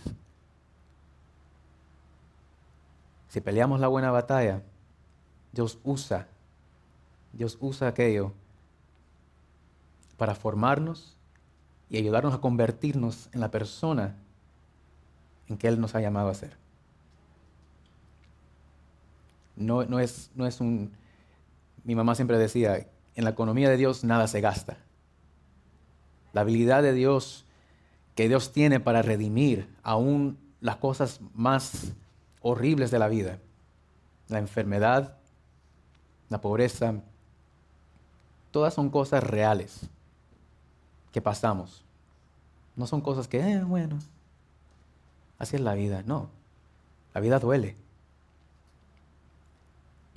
Si 3.28 3.40
peleamos 3.40 3.80
la 3.80 3.88
buena 3.88 4.10
batalla, 4.10 4.64
Dios 5.52 5.78
usa, 5.84 6.26
Dios 7.32 7.60
usa 7.62 7.90
aquello 7.90 8.32
para 10.18 10.34
formarnos 10.34 11.16
y 11.88 11.98
ayudarnos 11.98 12.34
a 12.34 12.42
convertirnos 12.42 13.30
en 13.32 13.42
la 13.42 13.52
persona 13.52 14.16
en 15.50 15.60
que 15.60 15.68
Él 15.68 15.80
nos 15.80 15.94
ha 15.94 16.02
llamado 16.02 16.30
a 16.30 16.34
ser. 16.34 16.58
No, 19.60 19.86
no, 19.86 20.00
es, 20.00 20.32
no 20.34 20.48
es 20.48 20.60
un... 20.60 20.92
Mi 21.84 21.94
mamá 21.94 22.16
siempre 22.16 22.38
decía, 22.38 22.88
en 23.16 23.24
la 23.24 23.30
economía 23.30 23.70
de 23.70 23.78
Dios 23.78 24.04
nada 24.04 24.28
se 24.28 24.42
gasta. 24.42 24.78
La 26.34 26.42
habilidad 26.42 26.82
de 26.82 26.94
Dios 26.94 27.46
que 28.16 28.28
Dios 28.28 28.52
tiene 28.52 28.80
para 28.80 29.02
redimir 29.02 29.70
aún 29.84 30.38
las 30.62 30.78
cosas 30.78 31.22
más 31.34 31.94
horribles 32.42 32.92
de 32.92 33.00
la 33.00 33.08
vida, 33.08 33.40
la 34.28 34.40
enfermedad, 34.40 35.18
la 36.30 36.42
pobreza, 36.42 36.96
todas 38.52 38.74
son 38.74 38.90
cosas 38.90 39.24
reales 39.24 39.90
que 41.12 41.22
pasamos. 41.22 41.84
No 42.76 42.88
son 42.88 43.02
cosas 43.02 43.28
que, 43.28 43.40
eh, 43.40 43.64
bueno, 43.64 44.00
así 45.38 45.56
es 45.56 45.62
la 45.62 45.74
vida. 45.74 46.04
No, 46.06 46.30
la 47.14 47.22
vida 47.22 47.40
duele. 47.40 47.76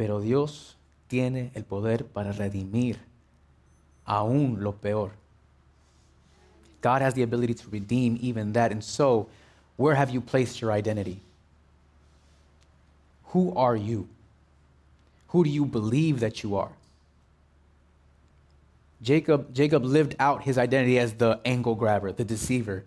Pero 0.02 0.20
Dios 0.20 0.74
tiene 1.06 1.52
el 1.54 1.62
poder 1.62 2.04
para 2.04 2.32
redimir 2.32 2.98
aún 4.04 4.56
lo 4.58 4.72
peor. 4.72 5.12
God 6.80 7.02
has 7.02 7.14
the 7.14 7.22
ability 7.22 7.54
to 7.54 7.68
redeem 7.70 8.18
even 8.20 8.52
that. 8.54 8.72
And 8.72 8.82
so, 8.82 9.28
where 9.76 9.94
have 9.94 10.10
you 10.10 10.20
placed 10.20 10.60
your 10.60 10.72
identity? 10.72 11.20
Who 13.26 13.54
are 13.54 13.76
you? 13.76 14.08
Who 15.28 15.44
do 15.44 15.50
you 15.50 15.64
believe 15.64 16.18
that 16.18 16.42
you 16.42 16.56
are? 16.56 16.72
Jacob, 19.00 19.54
Jacob 19.54 19.84
lived 19.84 20.16
out 20.18 20.42
his 20.42 20.58
identity 20.58 20.98
as 20.98 21.12
the 21.12 21.38
angle 21.44 21.76
grabber, 21.76 22.10
the 22.10 22.24
deceiver. 22.24 22.82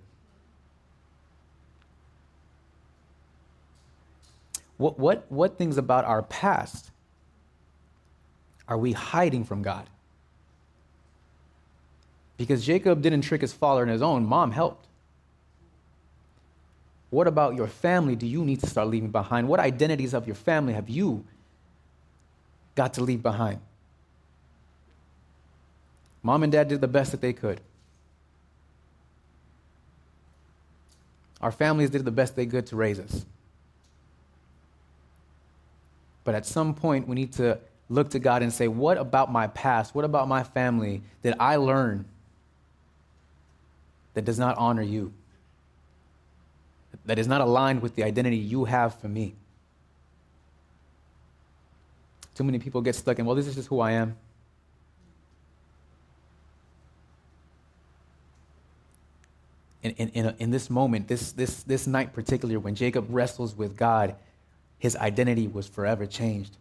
What, 4.76 5.00
what, 5.00 5.26
what 5.30 5.58
things 5.58 5.78
about 5.78 6.04
our 6.04 6.22
past 6.22 6.92
are 8.68 8.78
we 8.78 8.94
hiding 8.94 9.44
from 9.44 9.62
God? 9.62 9.88
Because 12.38 12.66
Jacob 12.66 13.02
didn't 13.02 13.22
trick 13.22 13.42
his 13.42 13.54
father 13.54 13.82
on 13.82 13.88
his 13.88 14.02
own, 14.02 14.26
mom 14.26 14.52
helped. 14.52 14.88
What 17.10 17.28
about 17.28 17.56
your 17.56 17.68
family 17.68 18.16
do 18.16 18.28
you 18.28 18.44
need 18.44 18.60
to 18.62 18.68
start 18.68 18.90
leaving 18.90 19.12
behind? 19.12 19.48
What 19.48 19.60
identities 19.60 20.14
of 20.14 20.28
your 20.28 20.36
family 20.36 20.74
have 20.74 20.90
you 20.90 21.24
got 22.76 22.94
to 22.96 23.04
leave 23.04 23.24
behind? 23.24 23.60
Mom 26.24 26.44
and 26.44 26.52
dad 26.52 26.68
did 26.68 26.82
the 26.82 26.88
best 26.88 27.12
that 27.12 27.22
they 27.22 27.34
could. 27.34 27.62
Our 31.40 31.52
families 31.52 31.92
did 31.92 32.04
the 32.04 32.12
best 32.12 32.36
they 32.36 32.48
could 32.48 32.66
to 32.68 32.76
raise 32.76 33.00
us. 33.00 33.26
But 36.24 36.34
at 36.34 36.46
some 36.46 36.74
point, 36.74 37.08
we 37.08 37.14
need 37.14 37.32
to 37.34 37.60
look 37.90 38.10
to 38.12 38.20
God 38.20 38.42
and 38.42 38.52
say, 38.52 38.68
What 38.68 38.98
about 38.98 39.32
my 39.32 39.48
past? 39.48 39.96
What 39.96 40.06
about 40.06 40.28
my 40.28 40.44
family 40.44 41.02
did 41.24 41.36
I 41.40 41.58
learn 41.58 42.06
that 44.14 44.26
does 44.26 44.40
not 44.40 44.58
honor 44.58 44.82
you? 44.82 45.14
That 47.06 47.20
is 47.20 47.28
not 47.28 47.42
aligned 47.42 47.82
with 47.82 47.96
the 47.96 48.04
identity 48.04 48.38
you 48.38 48.66
have 48.66 48.96
for 48.96 49.08
me? 49.08 49.36
Too 52.34 52.44
many 52.44 52.60
people 52.60 52.82
get 52.82 52.96
stuck 52.96 53.20
in, 53.20 53.26
well, 53.26 53.36
this 53.36 53.48
is 53.48 53.56
just 53.56 53.68
who 53.68 53.80
I 53.80 53.92
am. 53.92 54.18
in, 59.86 59.92
in, 59.92 60.10
in, 60.10 60.26
a, 60.26 60.36
in 60.40 60.50
this 60.50 60.72
moment, 60.72 61.08
this, 61.08 61.32
this, 61.32 61.62
this 61.62 61.86
night 61.86 62.12
particularly, 62.12 62.58
when 62.58 62.74
Jacob 62.74 63.06
wrestles 63.10 63.56
with 63.56 63.78
God, 63.78 64.16
his 64.80 64.96
identity 64.96 65.48
was 65.48 65.68
forever 65.68 66.08
changed. 66.08 66.58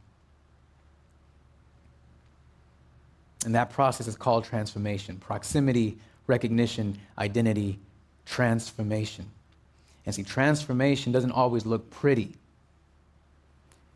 And 3.45 3.55
that 3.55 3.71
process 3.71 4.07
is 4.07 4.17
called 4.17 4.45
transformation 4.45 5.17
proximity, 5.17 5.99
recognition, 6.27 6.99
identity, 7.19 7.79
transformation. 8.25 9.27
And 10.07 10.15
see, 10.15 10.23
transformation 10.23 11.13
doesn't 11.13 11.33
always 11.33 11.67
look 11.67 11.91
pretty. 11.91 12.35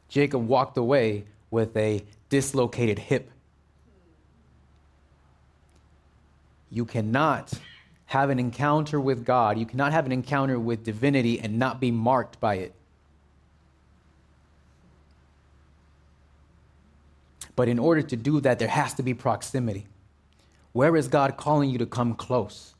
Jacob 0.08 0.46
walked 0.46 0.76
away 0.76 1.24
with 1.50 1.76
a 1.76 2.02
dislocated 2.28 2.98
hip. 2.98 3.30
You 6.70 6.84
cannot 6.84 7.52
have 8.06 8.30
an 8.30 8.38
encounter 8.38 8.98
with 8.98 9.24
God, 9.24 9.58
you 9.58 9.66
cannot 9.66 9.92
have 9.92 10.06
an 10.06 10.12
encounter 10.12 10.58
with 10.58 10.82
divinity 10.82 11.40
and 11.40 11.58
not 11.58 11.78
be 11.78 11.90
marked 11.90 12.40
by 12.40 12.54
it. 12.54 12.74
But 17.58 17.66
in 17.66 17.80
order 17.80 18.02
to 18.02 18.14
do 18.14 18.40
that, 18.42 18.60
there 18.60 18.68
has 18.68 18.94
to 18.94 19.02
be 19.02 19.14
proximity. 19.14 19.88
Where 20.70 20.94
is 20.96 21.08
God 21.08 21.36
calling 21.36 21.70
you 21.70 21.78
to 21.78 21.86
come 21.86 22.14
close? 22.14 22.72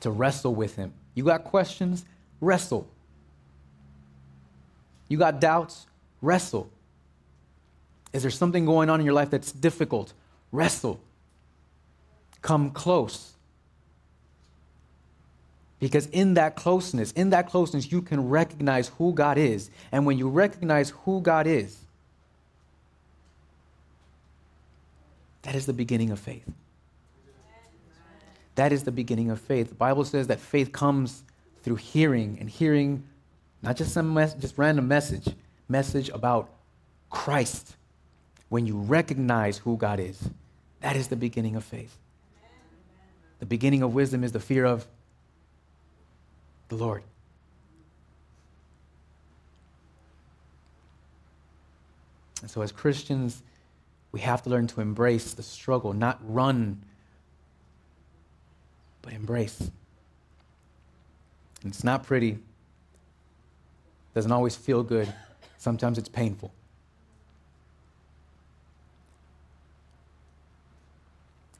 To 0.00 0.10
wrestle 0.10 0.54
with 0.54 0.76
Him. 0.76 0.92
You 1.14 1.24
got 1.24 1.44
questions? 1.44 2.04
Wrestle. 2.42 2.86
You 5.08 5.16
got 5.16 5.40
doubts? 5.40 5.86
Wrestle. 6.20 6.68
Is 8.12 8.20
there 8.20 8.30
something 8.30 8.66
going 8.66 8.90
on 8.90 9.00
in 9.00 9.06
your 9.06 9.14
life 9.14 9.30
that's 9.30 9.50
difficult? 9.50 10.12
Wrestle. 10.52 11.00
Come 12.42 12.70
close. 12.70 13.32
Because 15.80 16.04
in 16.08 16.34
that 16.34 16.54
closeness, 16.54 17.12
in 17.12 17.30
that 17.30 17.48
closeness, 17.48 17.90
you 17.90 18.02
can 18.02 18.28
recognize 18.28 18.88
who 18.98 19.14
God 19.14 19.38
is. 19.38 19.70
And 19.90 20.04
when 20.04 20.18
you 20.18 20.28
recognize 20.28 20.90
who 20.90 21.22
God 21.22 21.46
is, 21.46 21.78
that 25.46 25.54
is 25.54 25.64
the 25.64 25.72
beginning 25.72 26.10
of 26.10 26.18
faith. 26.18 26.44
That 28.56 28.72
is 28.72 28.82
the 28.82 28.90
beginning 28.90 29.30
of 29.30 29.40
faith. 29.40 29.68
The 29.68 29.76
Bible 29.76 30.04
says 30.04 30.26
that 30.26 30.40
faith 30.40 30.72
comes 30.72 31.22
through 31.62 31.76
hearing, 31.76 32.36
and 32.40 32.50
hearing 32.50 33.04
not 33.62 33.76
just 33.76 33.92
some 33.92 34.12
mes- 34.12 34.34
just 34.34 34.58
random 34.58 34.88
message, 34.88 35.28
message 35.68 36.08
about 36.08 36.50
Christ. 37.10 37.76
When 38.48 38.66
you 38.66 38.76
recognize 38.76 39.58
who 39.58 39.76
God 39.76 40.00
is, 40.00 40.30
that 40.80 40.96
is 40.96 41.06
the 41.06 41.16
beginning 41.16 41.54
of 41.54 41.62
faith. 41.62 41.96
The 43.38 43.46
beginning 43.46 43.84
of 43.84 43.94
wisdom 43.94 44.24
is 44.24 44.32
the 44.32 44.40
fear 44.40 44.64
of 44.64 44.84
the 46.70 46.74
Lord. 46.74 47.04
And 52.42 52.50
so, 52.50 52.62
as 52.62 52.72
Christians, 52.72 53.44
we 54.16 54.22
have 54.22 54.42
to 54.42 54.48
learn 54.48 54.66
to 54.66 54.80
embrace 54.80 55.34
the 55.34 55.42
struggle, 55.42 55.92
not 55.92 56.18
run, 56.26 56.80
but 59.02 59.12
embrace. 59.12 59.60
And 59.60 61.70
it's 61.70 61.84
not 61.84 62.04
pretty, 62.04 62.30
it 62.30 62.38
doesn't 64.14 64.32
always 64.32 64.56
feel 64.56 64.82
good. 64.82 65.12
Sometimes 65.58 65.98
it's 65.98 66.08
painful. 66.08 66.50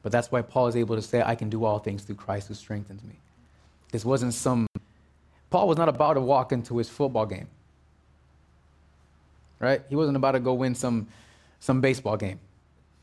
But 0.02 0.12
that's 0.12 0.32
why 0.32 0.40
Paul 0.40 0.68
is 0.68 0.76
able 0.76 0.96
to 0.96 1.02
say, 1.02 1.22
I 1.22 1.34
can 1.34 1.50
do 1.50 1.66
all 1.66 1.78
things 1.78 2.04
through 2.04 2.14
Christ 2.14 2.48
who 2.48 2.54
strengthens 2.54 3.04
me. 3.04 3.16
This 3.92 4.02
wasn't 4.02 4.32
some, 4.32 4.66
Paul 5.50 5.68
was 5.68 5.76
not 5.76 5.90
about 5.90 6.14
to 6.14 6.22
walk 6.22 6.52
into 6.52 6.78
his 6.78 6.88
football 6.88 7.26
game. 7.26 7.48
Right? 9.58 9.82
He 9.90 9.94
wasn't 9.94 10.16
about 10.16 10.32
to 10.32 10.40
go 10.40 10.54
win 10.54 10.74
some, 10.74 11.08
some 11.60 11.82
baseball 11.82 12.16
game. 12.16 12.40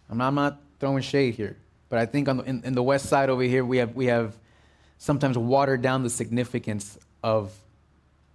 I'm 0.09 0.17
not, 0.17 0.27
I'm 0.27 0.35
not 0.35 0.61
throwing 0.79 1.01
shade 1.01 1.35
here. 1.35 1.57
But 1.89 1.99
I 1.99 2.05
think 2.05 2.27
on 2.27 2.37
the, 2.37 2.43
in, 2.43 2.63
in 2.63 2.73
the 2.73 2.83
west 2.83 3.07
side 3.07 3.29
over 3.29 3.43
here, 3.43 3.63
we 3.63 3.77
have, 3.77 3.95
we 3.95 4.07
have 4.07 4.35
sometimes 4.97 5.37
watered 5.37 5.81
down 5.81 6.03
the 6.03 6.09
significance 6.09 6.97
of 7.23 7.51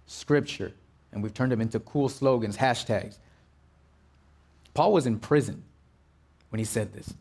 Scripture 0.07 0.73
and 1.11 1.23
we've 1.23 1.33
turned 1.33 1.51
them 1.51 1.61
into 1.61 1.79
cool 1.79 2.09
slogans, 2.09 2.57
hashtags. 2.57 3.17
Paul 4.73 4.93
was 4.93 5.05
in 5.05 5.19
prison 5.19 5.63
when 6.49 6.59
he 6.59 6.65
said 6.65 6.93
this. 6.93 7.13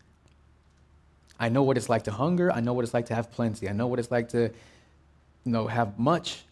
I 1.40 1.48
know 1.48 1.62
what 1.62 1.76
it's 1.76 1.88
like 1.88 2.04
to 2.04 2.11
hunger. 2.11 2.52
I 2.52 2.61
know 2.61 2.72
what 2.72 2.84
it's 2.84 2.94
like 2.94 3.06
to 3.06 3.14
have 3.14 3.30
plenty. 3.30 3.68
I 3.68 3.72
know 3.72 3.87
what 3.87 3.98
it's 3.98 4.11
like 4.11 4.28
to, 4.30 4.50
you 5.44 5.52
know, 5.52 5.66
have 5.66 5.98
much. 5.98 6.44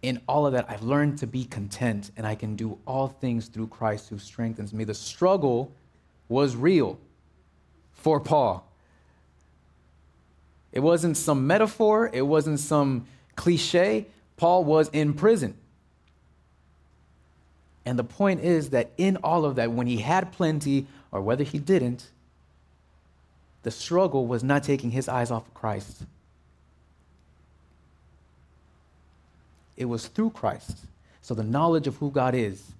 In 0.00 0.20
all 0.26 0.46
of 0.46 0.52
that, 0.54 0.66
I've 0.68 0.82
learned 0.82 1.18
to 1.18 1.26
be 1.26 1.44
content, 1.44 2.10
and 2.16 2.26
I 2.26 2.34
can 2.34 2.56
do 2.56 2.78
all 2.86 3.08
things 3.08 3.48
through 3.48 3.68
Christ 3.68 4.08
who 4.08 4.18
strengthens 4.18 4.72
me. 4.72 4.84
The 4.84 4.94
struggle 4.94 5.72
was 6.32 6.56
real 6.56 6.98
for 7.92 8.18
Paul. 8.18 8.66
It 10.72 10.80
wasn't 10.80 11.16
some 11.16 11.46
metaphor, 11.46 12.10
it 12.12 12.22
wasn't 12.22 12.58
some 12.58 13.06
cliche. 13.36 14.06
Paul 14.36 14.64
was 14.64 14.88
in 14.88 15.12
prison. 15.14 15.54
And 17.84 17.98
the 17.98 18.04
point 18.04 18.40
is 18.40 18.70
that 18.70 18.90
in 18.96 19.16
all 19.18 19.44
of 19.44 19.56
that, 19.56 19.70
when 19.72 19.86
he 19.86 19.98
had 19.98 20.32
plenty 20.32 20.86
or 21.10 21.20
whether 21.20 21.44
he 21.44 21.58
didn't, 21.58 22.08
the 23.62 23.70
struggle 23.70 24.26
was 24.26 24.42
not 24.42 24.64
taking 24.64 24.90
his 24.90 25.08
eyes 25.08 25.30
off 25.30 25.46
of 25.46 25.54
Christ. 25.54 26.04
It 29.76 29.84
was 29.84 30.06
through 30.06 30.30
Christ. 30.30 30.78
So 31.22 31.34
the 31.34 31.44
knowledge 31.44 31.86
of 31.86 31.96
who 31.96 32.10
God 32.10 32.34
is 32.34 32.72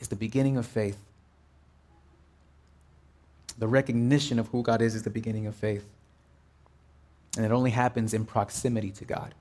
is 0.00 0.08
the 0.08 0.16
beginning 0.16 0.56
of 0.56 0.66
faith. 0.66 0.98
The 3.58 3.68
recognition 3.68 4.38
of 4.38 4.48
who 4.48 4.62
God 4.62 4.82
is 4.82 4.94
is 4.94 5.02
the 5.02 5.10
beginning 5.10 5.46
of 5.46 5.54
faith. 5.54 5.86
And 7.36 7.44
it 7.44 7.52
only 7.52 7.70
happens 7.70 8.14
in 8.14 8.24
proximity 8.24 8.90
to 8.92 9.04
God. 9.04 9.34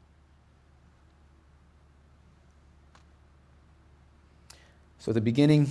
So, 4.99 5.12
the 5.12 5.21
beginning 5.21 5.69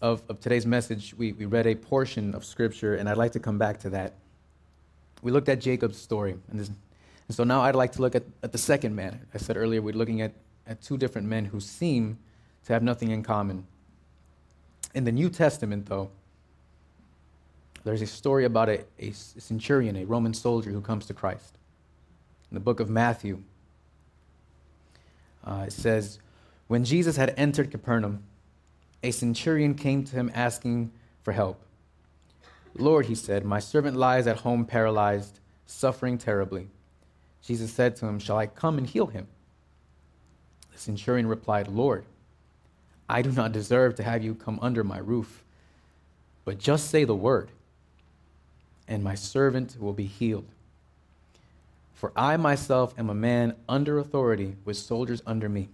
of, 0.00 0.22
of 0.28 0.40
today's 0.40 0.64
message, 0.64 1.14
we, 1.14 1.32
we 1.32 1.46
read 1.46 1.66
a 1.66 1.74
portion 1.74 2.34
of 2.34 2.44
Scripture, 2.44 2.94
and 2.94 3.08
I'd 3.08 3.16
like 3.16 3.32
to 3.32 3.40
come 3.40 3.58
back 3.58 3.80
to 3.80 3.90
that. 3.90 4.14
We 5.22 5.32
looked 5.32 5.48
at 5.48 5.60
Jacob's 5.60 5.98
story, 5.98 6.36
and, 6.48 6.60
this, 6.60 6.68
and 6.68 7.36
so 7.36 7.42
now 7.42 7.62
I'd 7.62 7.74
like 7.74 7.92
to 7.92 8.00
look 8.00 8.14
at, 8.14 8.22
at 8.42 8.52
the 8.52 8.58
second 8.58 8.94
man. 8.94 9.26
I 9.34 9.38
said 9.38 9.56
earlier 9.56 9.82
we're 9.82 9.94
looking 9.94 10.20
at, 10.20 10.32
at 10.66 10.80
two 10.80 10.96
different 10.96 11.26
men 11.26 11.46
who 11.46 11.58
seem 11.60 12.18
to 12.66 12.72
have 12.72 12.82
nothing 12.82 13.10
in 13.10 13.22
common. 13.24 13.66
In 14.94 15.04
the 15.04 15.12
New 15.12 15.28
Testament, 15.28 15.86
though, 15.86 16.10
there's 17.88 18.02
a 18.02 18.06
story 18.06 18.44
about 18.44 18.68
a, 18.68 18.84
a 18.98 19.12
centurion, 19.12 19.96
a 19.96 20.04
Roman 20.04 20.34
soldier 20.34 20.70
who 20.70 20.82
comes 20.82 21.06
to 21.06 21.14
Christ. 21.14 21.56
In 22.50 22.54
the 22.54 22.60
book 22.60 22.80
of 22.80 22.90
Matthew, 22.90 23.42
uh, 25.42 25.64
it 25.68 25.72
says, 25.72 26.18
When 26.66 26.84
Jesus 26.84 27.16
had 27.16 27.32
entered 27.38 27.70
Capernaum, 27.70 28.24
a 29.02 29.10
centurion 29.10 29.74
came 29.74 30.04
to 30.04 30.14
him 30.14 30.30
asking 30.34 30.92
for 31.22 31.32
help. 31.32 31.62
Lord, 32.74 33.06
he 33.06 33.14
said, 33.14 33.46
my 33.46 33.58
servant 33.58 33.96
lies 33.96 34.26
at 34.26 34.40
home 34.40 34.66
paralyzed, 34.66 35.40
suffering 35.64 36.18
terribly. 36.18 36.68
Jesus 37.42 37.72
said 37.72 37.96
to 37.96 38.06
him, 38.06 38.18
Shall 38.18 38.36
I 38.36 38.48
come 38.48 38.76
and 38.76 38.86
heal 38.86 39.06
him? 39.06 39.28
The 40.74 40.78
centurion 40.78 41.26
replied, 41.26 41.68
Lord, 41.68 42.04
I 43.08 43.22
do 43.22 43.32
not 43.32 43.52
deserve 43.52 43.94
to 43.94 44.02
have 44.02 44.22
you 44.22 44.34
come 44.34 44.58
under 44.60 44.84
my 44.84 44.98
roof, 44.98 45.42
but 46.44 46.58
just 46.58 46.90
say 46.90 47.04
the 47.04 47.14
word, 47.16 47.50
and 48.88 49.04
my 49.04 49.14
servant 49.14 49.76
will 49.78 49.92
be 49.92 50.06
healed. 50.06 50.46
For 51.94 52.12
I 52.16 52.36
myself 52.36 52.94
am 52.98 53.10
a 53.10 53.14
man 53.14 53.54
under 53.68 53.98
authority 53.98 54.56
with 54.64 54.76
soldiers 54.76 55.22
under 55.26 55.48
me. 55.48 55.68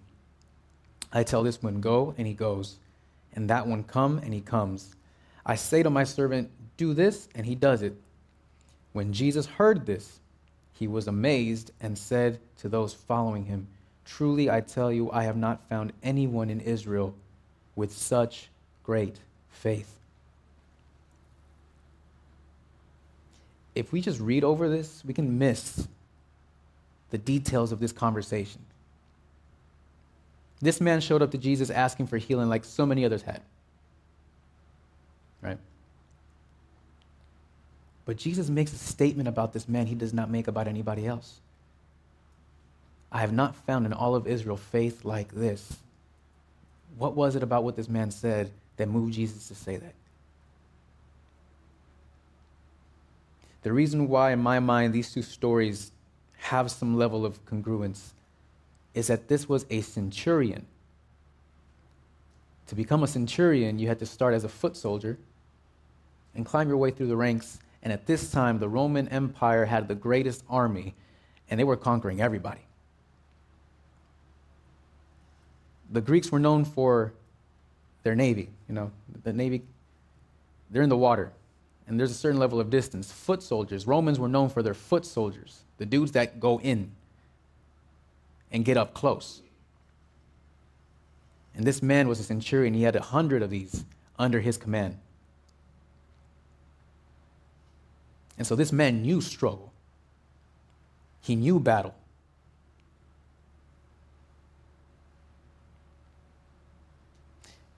I 1.12 1.22
tell 1.22 1.42
this 1.42 1.62
one, 1.62 1.80
Go, 1.80 2.14
and 2.18 2.26
he 2.26 2.34
goes 2.34 2.76
and 3.34 3.50
that 3.50 3.66
one, 3.66 3.82
Come, 3.82 4.18
and 4.18 4.32
he 4.32 4.40
comes. 4.40 4.94
I 5.44 5.56
say 5.56 5.82
to 5.82 5.90
my 5.90 6.04
servant, 6.04 6.50
Do 6.76 6.94
this, 6.94 7.28
and 7.34 7.44
he 7.44 7.54
does 7.54 7.82
it. 7.82 7.94
When 8.92 9.12
Jesus 9.12 9.46
heard 9.46 9.86
this, 9.86 10.20
he 10.72 10.86
was 10.86 11.08
amazed 11.08 11.72
and 11.80 11.98
said 11.98 12.38
to 12.58 12.68
those 12.68 12.94
following 12.94 13.44
him, 13.44 13.66
Truly 14.04 14.50
I 14.50 14.60
tell 14.60 14.92
you, 14.92 15.10
I 15.10 15.24
have 15.24 15.36
not 15.36 15.68
found 15.68 15.92
anyone 16.02 16.50
in 16.50 16.60
Israel 16.60 17.14
with 17.74 17.92
such 17.92 18.48
great 18.84 19.18
faith. 19.50 19.98
If 23.74 23.92
we 23.92 24.00
just 24.00 24.20
read 24.20 24.44
over 24.44 24.68
this, 24.68 25.02
we 25.04 25.14
can 25.14 25.38
miss 25.38 25.88
the 27.10 27.18
details 27.18 27.72
of 27.72 27.80
this 27.80 27.92
conversation. 27.92 28.60
This 30.60 30.80
man 30.80 31.00
showed 31.00 31.22
up 31.22 31.30
to 31.32 31.38
Jesus 31.38 31.70
asking 31.70 32.06
for 32.06 32.16
healing 32.16 32.48
like 32.48 32.64
so 32.64 32.86
many 32.86 33.04
others 33.04 33.22
had. 33.22 33.42
Right? 35.42 35.58
But 38.06 38.16
Jesus 38.16 38.48
makes 38.48 38.72
a 38.72 38.78
statement 38.78 39.28
about 39.28 39.52
this 39.52 39.68
man 39.68 39.86
he 39.86 39.94
does 39.94 40.14
not 40.14 40.30
make 40.30 40.48
about 40.48 40.68
anybody 40.68 41.06
else. 41.06 41.40
I 43.10 43.18
have 43.18 43.32
not 43.32 43.54
found 43.54 43.86
in 43.86 43.92
all 43.92 44.14
of 44.14 44.26
Israel 44.26 44.56
faith 44.56 45.04
like 45.04 45.32
this. 45.32 45.76
What 46.98 47.14
was 47.14 47.36
it 47.36 47.42
about 47.42 47.64
what 47.64 47.76
this 47.76 47.88
man 47.88 48.10
said 48.10 48.50
that 48.76 48.88
moved 48.88 49.14
Jesus 49.14 49.48
to 49.48 49.54
say 49.54 49.76
that? 49.76 49.94
The 53.64 53.72
reason 53.72 54.08
why, 54.08 54.32
in 54.32 54.40
my 54.40 54.60
mind, 54.60 54.92
these 54.92 55.10
two 55.10 55.22
stories 55.22 55.90
have 56.36 56.70
some 56.70 56.98
level 56.98 57.24
of 57.24 57.44
congruence 57.46 58.12
is 58.92 59.06
that 59.06 59.26
this 59.28 59.48
was 59.48 59.64
a 59.70 59.80
centurion. 59.80 60.66
To 62.66 62.74
become 62.74 63.02
a 63.02 63.06
centurion, 63.06 63.78
you 63.78 63.88
had 63.88 63.98
to 64.00 64.06
start 64.06 64.34
as 64.34 64.44
a 64.44 64.50
foot 64.50 64.76
soldier 64.76 65.18
and 66.34 66.44
climb 66.44 66.68
your 66.68 66.76
way 66.76 66.90
through 66.90 67.06
the 67.06 67.16
ranks. 67.16 67.58
And 67.82 67.90
at 67.90 68.04
this 68.06 68.30
time, 68.30 68.58
the 68.58 68.68
Roman 68.68 69.08
Empire 69.08 69.64
had 69.64 69.88
the 69.88 69.94
greatest 69.94 70.44
army, 70.48 70.94
and 71.48 71.58
they 71.58 71.64
were 71.64 71.76
conquering 71.76 72.20
everybody. 72.20 72.60
The 75.90 76.02
Greeks 76.02 76.30
were 76.30 76.38
known 76.38 76.66
for 76.66 77.14
their 78.02 78.14
navy. 78.14 78.50
You 78.68 78.74
know, 78.74 78.90
the 79.22 79.32
navy, 79.32 79.62
they're 80.70 80.82
in 80.82 80.90
the 80.90 80.98
water, 80.98 81.32
and 81.86 82.00
there's 82.00 82.10
a 82.10 82.14
certain 82.14 82.40
level 82.40 82.60
of 82.60 82.70
distance. 82.70 83.12
Foot 83.12 83.42
soldiers, 83.42 83.86
Romans 83.86 84.18
were 84.18 84.28
known 84.28 84.48
for 84.48 84.62
their 84.62 84.74
foot 84.74 85.04
soldiers, 85.04 85.60
the 85.78 85.86
dudes 85.86 86.12
that 86.12 86.40
go 86.40 86.60
in 86.60 86.90
and 88.50 88.64
get 88.64 88.76
up 88.76 88.94
close. 88.94 89.42
And 91.54 91.66
this 91.66 91.82
man 91.82 92.08
was 92.08 92.18
a 92.18 92.24
centurion. 92.24 92.74
He 92.74 92.82
had 92.82 92.96
a 92.96 93.02
hundred 93.02 93.42
of 93.42 93.50
these 93.50 93.84
under 94.18 94.40
his 94.40 94.56
command. 94.56 94.98
And 98.36 98.46
so 98.46 98.56
this 98.56 98.72
man 98.72 99.02
knew 99.02 99.20
struggle, 99.20 99.72
he 101.20 101.36
knew 101.36 101.60
battle. 101.60 101.94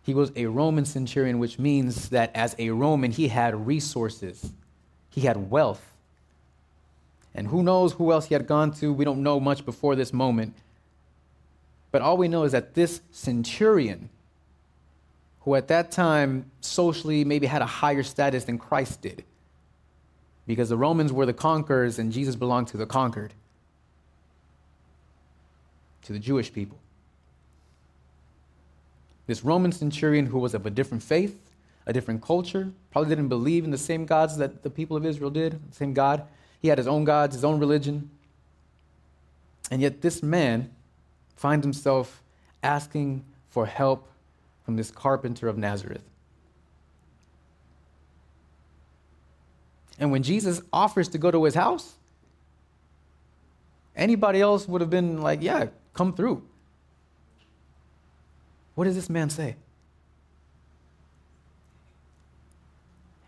He 0.07 0.15
was 0.15 0.31
a 0.37 0.47
Roman 0.47 0.85
centurion, 0.85 1.41
which 1.41 1.59
means 1.59 2.11
that 2.11 2.31
as 2.33 2.55
a 2.61 2.71
Roman, 2.71 3.11
he 3.11 3.27
had 3.27 3.67
resources, 3.67 4.53
he 5.11 5.23
had 5.23 5.51
wealth. 5.51 5.85
And 7.35 7.49
who 7.49 7.65
knows 7.65 7.95
who 7.95 8.13
else 8.13 8.27
he 8.27 8.35
had 8.35 8.47
gone 8.47 8.71
to? 8.75 8.93
We 8.93 9.05
don't 9.05 9.25
know 9.25 9.41
much 9.41 9.65
before 9.65 9.97
this 9.97 10.13
moment. 10.13 10.55
But 11.91 12.03
all 12.03 12.17
we 12.17 12.29
know 12.29 12.45
is 12.45 12.53
that 12.53 12.75
this 12.75 13.01
centurion, 13.11 14.09
who 15.41 15.57
at 15.57 15.67
that 15.69 15.91
time 15.91 16.53
socially 16.61 17.25
maybe 17.25 17.49
had 17.49 17.61
a 17.61 17.67
higher 17.67 18.05
status 18.05 18.45
than 18.45 18.59
Christ 18.59 19.03
did, 19.03 19.25
because 20.47 20.69
the 20.69 20.77
Romans 20.77 21.13
were 21.13 21.27
the 21.27 21.33
conquerors 21.33 21.99
and 21.99 22.13
Jesus 22.13 22.37
belonged 22.37 22.69
to 22.69 22.77
the 22.77 22.87
conquered, 22.87 23.35
to 26.03 26.13
the 26.13 26.21
Jewish 26.21 26.53
people. 26.53 26.79
This 29.27 29.45
Roman 29.45 29.73
centurion 29.73 30.27
who 30.27 30.39
was 30.39 30.55
of 30.55 30.67
a 30.67 30.71
different 30.71 31.03
faith, 31.03 31.39
a 31.87 31.93
different 31.93 32.23
culture, 32.23 32.73
probably 32.91 33.09
didn't 33.11 33.29
believe 33.29 33.65
in 33.65 33.71
the 33.71 33.79
same 33.79 34.07
gods 34.07 34.37
that 34.39 34.63
the 34.63 34.71
people 34.71 34.97
of 34.97 35.05
Israel 35.05 35.31
did, 35.31 35.61
the 35.71 35.75
same 35.75 35.95
God. 35.95 36.23
He 36.61 36.69
had 36.69 36.79
his 36.79 36.87
own 36.87 37.05
gods, 37.05 37.35
his 37.35 37.45
own 37.45 37.59
religion. 37.59 38.11
And 39.71 39.83
yet, 39.83 40.01
this 40.01 40.23
man 40.23 40.71
finds 41.35 41.65
himself 41.65 42.23
asking 42.63 43.25
for 43.51 43.67
help 43.67 44.09
from 44.65 44.77
this 44.77 44.91
carpenter 44.91 45.49
of 45.49 45.59
Nazareth. 45.59 46.05
And 49.99 50.11
when 50.11 50.23
Jesus 50.23 50.61
offers 50.73 51.09
to 51.09 51.19
go 51.19 51.31
to 51.31 51.45
his 51.45 51.55
house, 51.55 51.95
anybody 53.95 54.41
else 54.41 54.69
would 54.69 54.81
have 54.81 54.91
been 54.91 55.23
like, 55.23 55.43
Yeah, 55.43 55.69
come 55.95 56.13
through. 56.13 56.43
What 58.77 58.85
does 58.85 58.95
this 58.95 59.11
man 59.11 59.31
say? 59.31 59.57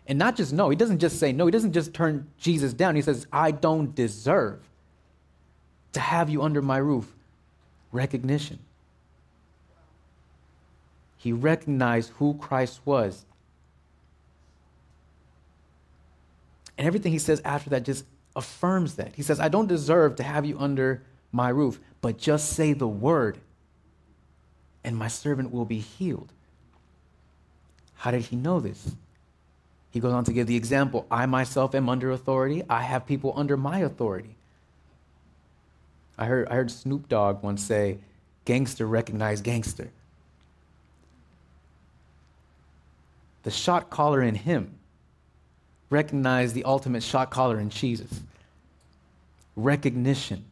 And 0.07 0.17
not 0.17 0.35
just 0.35 0.53
no, 0.53 0.69
he 0.69 0.75
doesn't 0.75 0.99
just 0.99 1.19
say 1.19 1.33
no, 1.33 1.45
he 1.45 1.51
doesn't 1.51 1.73
just 1.73 1.93
turn 1.93 2.27
Jesus 2.37 2.71
down. 2.71 2.95
He 2.95 3.01
says, 3.01 3.27
I 3.33 3.51
don't 3.51 3.93
deserve 3.93 4.61
to 5.93 5.99
have 5.99 6.29
you 6.29 6.41
under 6.41 6.61
my 6.61 6.77
roof. 6.77 7.13
Recognition. 7.91 8.59
He 11.17 11.33
recognized 11.33 12.11
who 12.17 12.35
Christ 12.35 12.79
was. 12.85 13.25
And 16.77 16.87
everything 16.87 17.11
he 17.11 17.19
says 17.19 17.41
after 17.43 17.71
that 17.71 17.83
just 17.83 18.05
affirms 18.35 18.95
that. 18.95 19.15
He 19.15 19.23
says, 19.23 19.39
I 19.39 19.49
don't 19.49 19.67
deserve 19.67 20.15
to 20.17 20.23
have 20.23 20.45
you 20.45 20.59
under 20.59 21.01
my 21.31 21.49
roof, 21.49 21.79
but 22.01 22.17
just 22.17 22.53
say 22.53 22.73
the 22.73 22.87
word 22.87 23.39
and 24.83 24.95
my 24.95 25.07
servant 25.07 25.51
will 25.51 25.65
be 25.65 25.79
healed. 25.79 26.31
How 27.95 28.11
did 28.11 28.23
he 28.23 28.35
know 28.35 28.59
this? 28.59 28.95
He 29.91 29.99
goes 29.99 30.13
on 30.13 30.23
to 30.25 30.33
give 30.33 30.47
the 30.47 30.55
example 30.55 31.05
I 31.09 31.25
myself 31.25 31.75
am 31.75 31.89
under 31.89 32.11
authority, 32.11 32.63
I 32.69 32.83
have 32.83 33.05
people 33.05 33.33
under 33.35 33.57
my 33.57 33.79
authority. 33.79 34.35
I 36.17 36.25
heard, 36.25 36.47
I 36.49 36.55
heard 36.55 36.71
Snoop 36.71 37.07
Dogg 37.07 37.43
once 37.43 37.63
say, 37.63 37.97
Gangster 38.45 38.85
recognize 38.85 39.41
gangster. 39.41 39.89
The 43.43 43.51
shot 43.51 43.89
caller 43.89 44.21
in 44.21 44.35
him 44.35 44.75
recognized 45.89 46.55
the 46.55 46.65
ultimate 46.65 47.03
shot 47.03 47.29
caller 47.29 47.59
in 47.59 47.69
Jesus. 47.69 48.21
Recognition. 49.55 50.45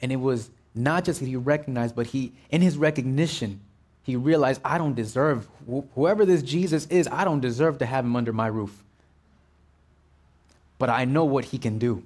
And 0.00 0.10
it 0.10 0.16
was 0.16 0.50
not 0.78 1.04
just 1.04 1.20
that 1.20 1.26
he 1.26 1.36
recognized, 1.36 1.94
but 1.94 2.08
he, 2.08 2.32
in 2.50 2.62
his 2.62 2.76
recognition, 2.76 3.60
he 4.02 4.16
realized, 4.16 4.60
I 4.64 4.78
don't 4.78 4.94
deserve, 4.94 5.46
wh- 5.70 5.82
whoever 5.94 6.24
this 6.24 6.42
Jesus 6.42 6.86
is, 6.86 7.08
I 7.10 7.24
don't 7.24 7.40
deserve 7.40 7.78
to 7.78 7.86
have 7.86 8.04
him 8.04 8.16
under 8.16 8.32
my 8.32 8.46
roof. 8.46 8.82
But 10.78 10.90
I 10.90 11.04
know 11.04 11.24
what 11.24 11.46
he 11.46 11.58
can 11.58 11.78
do. 11.78 12.02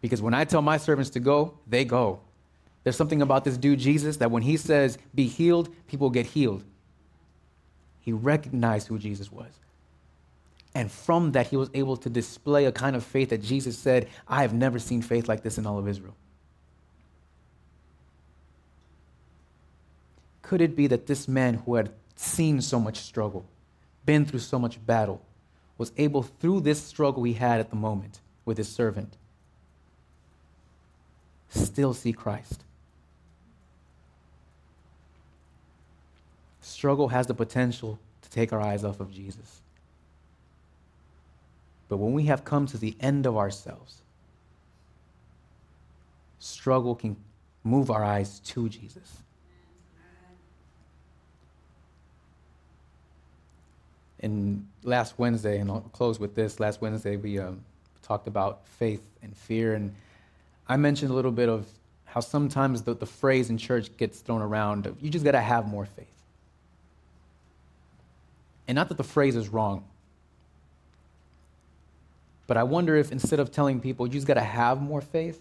Because 0.00 0.22
when 0.22 0.34
I 0.34 0.44
tell 0.44 0.62
my 0.62 0.76
servants 0.76 1.10
to 1.10 1.20
go, 1.20 1.54
they 1.66 1.84
go. 1.84 2.20
There's 2.84 2.96
something 2.96 3.22
about 3.22 3.44
this 3.44 3.56
dude, 3.56 3.78
Jesus, 3.78 4.16
that 4.18 4.30
when 4.30 4.42
he 4.42 4.56
says, 4.56 4.98
be 5.14 5.26
healed, 5.26 5.68
people 5.86 6.10
get 6.10 6.26
healed. 6.26 6.64
He 8.00 8.12
recognized 8.12 8.88
who 8.88 8.98
Jesus 8.98 9.30
was. 9.30 9.52
And 10.74 10.90
from 10.90 11.32
that, 11.32 11.48
he 11.48 11.56
was 11.56 11.70
able 11.74 11.96
to 11.98 12.08
display 12.08 12.64
a 12.64 12.72
kind 12.72 12.96
of 12.96 13.04
faith 13.04 13.28
that 13.28 13.42
Jesus 13.42 13.78
said, 13.78 14.08
I 14.26 14.42
have 14.42 14.54
never 14.54 14.78
seen 14.78 15.02
faith 15.02 15.28
like 15.28 15.42
this 15.42 15.58
in 15.58 15.66
all 15.66 15.78
of 15.78 15.86
Israel. 15.86 16.16
Could 20.52 20.60
it 20.60 20.76
be 20.76 20.86
that 20.88 21.06
this 21.06 21.28
man 21.28 21.54
who 21.54 21.76
had 21.76 21.94
seen 22.14 22.60
so 22.60 22.78
much 22.78 22.98
struggle, 22.98 23.46
been 24.04 24.26
through 24.26 24.40
so 24.40 24.58
much 24.58 24.84
battle, 24.84 25.22
was 25.78 25.92
able, 25.96 26.22
through 26.22 26.60
this 26.60 26.82
struggle 26.82 27.22
he 27.22 27.32
had 27.32 27.58
at 27.58 27.70
the 27.70 27.76
moment 27.76 28.20
with 28.44 28.58
his 28.58 28.68
servant, 28.68 29.16
still 31.48 31.94
see 31.94 32.12
Christ? 32.12 32.64
Struggle 36.60 37.08
has 37.08 37.26
the 37.26 37.32
potential 37.32 37.98
to 38.20 38.28
take 38.28 38.52
our 38.52 38.60
eyes 38.60 38.84
off 38.84 39.00
of 39.00 39.10
Jesus. 39.10 39.62
But 41.88 41.96
when 41.96 42.12
we 42.12 42.24
have 42.24 42.44
come 42.44 42.66
to 42.66 42.76
the 42.76 42.94
end 43.00 43.24
of 43.24 43.38
ourselves, 43.38 44.02
struggle 46.38 46.94
can 46.94 47.16
move 47.64 47.90
our 47.90 48.04
eyes 48.04 48.38
to 48.40 48.68
Jesus. 48.68 49.22
And 54.22 54.66
last 54.84 55.18
Wednesday, 55.18 55.58
and 55.58 55.70
I'll 55.70 55.80
close 55.80 56.20
with 56.20 56.34
this. 56.34 56.60
Last 56.60 56.80
Wednesday, 56.80 57.16
we 57.16 57.38
um, 57.38 57.64
talked 58.02 58.28
about 58.28 58.66
faith 58.78 59.02
and 59.22 59.36
fear, 59.36 59.74
and 59.74 59.94
I 60.68 60.76
mentioned 60.76 61.10
a 61.10 61.14
little 61.14 61.32
bit 61.32 61.48
of 61.48 61.66
how 62.04 62.20
sometimes 62.20 62.82
the, 62.82 62.94
the 62.94 63.06
phrase 63.06 63.50
in 63.50 63.58
church 63.58 63.96
gets 63.96 64.20
thrown 64.20 64.42
around 64.42 64.86
of, 64.86 65.00
you 65.02 65.10
just 65.10 65.24
got 65.24 65.32
to 65.32 65.40
have 65.40 65.66
more 65.66 65.86
faith. 65.86 66.06
And 68.68 68.76
not 68.76 68.88
that 68.88 68.96
the 68.96 69.04
phrase 69.04 69.34
is 69.34 69.48
wrong, 69.48 69.84
but 72.46 72.56
I 72.56 72.62
wonder 72.64 72.96
if 72.96 73.10
instead 73.10 73.40
of 73.40 73.50
telling 73.50 73.80
people 73.80 74.06
you 74.06 74.12
just 74.12 74.26
got 74.26 74.34
to 74.34 74.40
have 74.40 74.80
more 74.80 75.00
faith, 75.00 75.40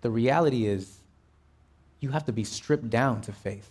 the 0.00 0.10
reality 0.10 0.66
is 0.66 0.98
you 2.00 2.10
have 2.10 2.24
to 2.26 2.32
be 2.32 2.44
stripped 2.44 2.88
down 2.88 3.20
to 3.22 3.32
faith. 3.32 3.70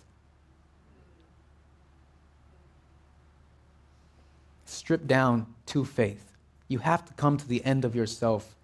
Stripped 4.66 5.06
down 5.06 5.46
to 5.66 5.84
faith. 5.84 6.32
You 6.68 6.78
have 6.78 7.04
to 7.06 7.12
come 7.14 7.36
to 7.38 7.48
the 7.48 7.64
end 7.64 7.84
of 7.84 7.94
yourself. 7.94 8.54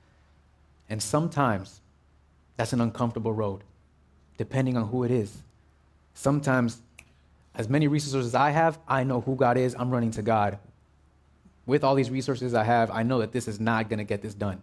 And 0.88 1.02
sometimes 1.02 1.80
that's 2.56 2.72
an 2.72 2.80
uncomfortable 2.80 3.32
road, 3.32 3.62
depending 4.36 4.76
on 4.76 4.88
who 4.88 5.04
it 5.04 5.10
is. 5.10 5.38
Sometimes, 6.14 6.80
as 7.54 7.68
many 7.68 7.88
resources 7.88 8.26
as 8.26 8.34
I 8.34 8.50
have, 8.50 8.78
I 8.86 9.04
know 9.04 9.20
who 9.20 9.36
God 9.36 9.56
is. 9.56 9.74
I'm 9.78 9.90
running 9.90 10.10
to 10.12 10.22
God. 10.22 10.58
with 11.66 11.84
all 11.84 11.94
these 11.94 12.10
resources 12.10 12.54
I 12.54 12.64
have, 12.64 12.90
I 12.90 13.02
know 13.02 13.20
that 13.20 13.32
this 13.32 13.46
is 13.46 13.60
not 13.60 13.88
going 13.88 13.98
to 13.98 14.04
get 14.04 14.22
this 14.22 14.34
done. 14.34 14.60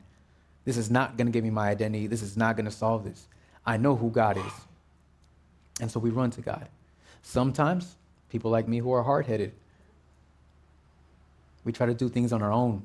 This 0.65 0.77
is 0.77 0.91
not 0.91 1.17
going 1.17 1.27
to 1.27 1.31
give 1.31 1.43
me 1.43 1.49
my 1.49 1.69
identity. 1.69 2.07
This 2.07 2.21
is 2.21 2.35
not 2.35 2.55
going 2.55 2.65
to 2.65 2.71
solve 2.71 3.03
this. 3.03 3.27
I 3.65 3.77
know 3.77 3.95
who 3.95 4.09
God 4.09 4.37
is. 4.37 4.53
And 5.79 5.89
so 5.89 5.99
we 5.99 6.09
run 6.09 6.31
to 6.31 6.41
God. 6.41 6.67
Sometimes, 7.21 7.95
people 8.29 8.51
like 8.51 8.67
me 8.67 8.79
who 8.79 8.91
are 8.91 9.03
hard 9.03 9.25
headed, 9.25 9.53
we 11.63 11.71
try 11.71 11.85
to 11.85 11.93
do 11.93 12.09
things 12.09 12.31
on 12.31 12.41
our 12.41 12.51
own. 12.51 12.83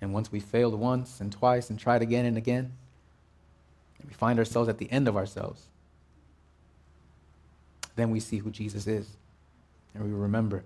And 0.00 0.12
once 0.12 0.30
we 0.30 0.40
failed 0.40 0.74
once 0.74 1.20
and 1.20 1.32
twice 1.32 1.70
and 1.70 1.78
tried 1.78 2.02
again 2.02 2.24
and 2.24 2.36
again, 2.36 2.72
and 3.98 4.08
we 4.08 4.14
find 4.14 4.38
ourselves 4.38 4.68
at 4.68 4.78
the 4.78 4.90
end 4.90 5.08
of 5.08 5.16
ourselves, 5.16 5.66
then 7.96 8.10
we 8.10 8.20
see 8.20 8.38
who 8.38 8.50
Jesus 8.50 8.86
is 8.86 9.16
and 9.94 10.04
we 10.04 10.10
remember. 10.10 10.64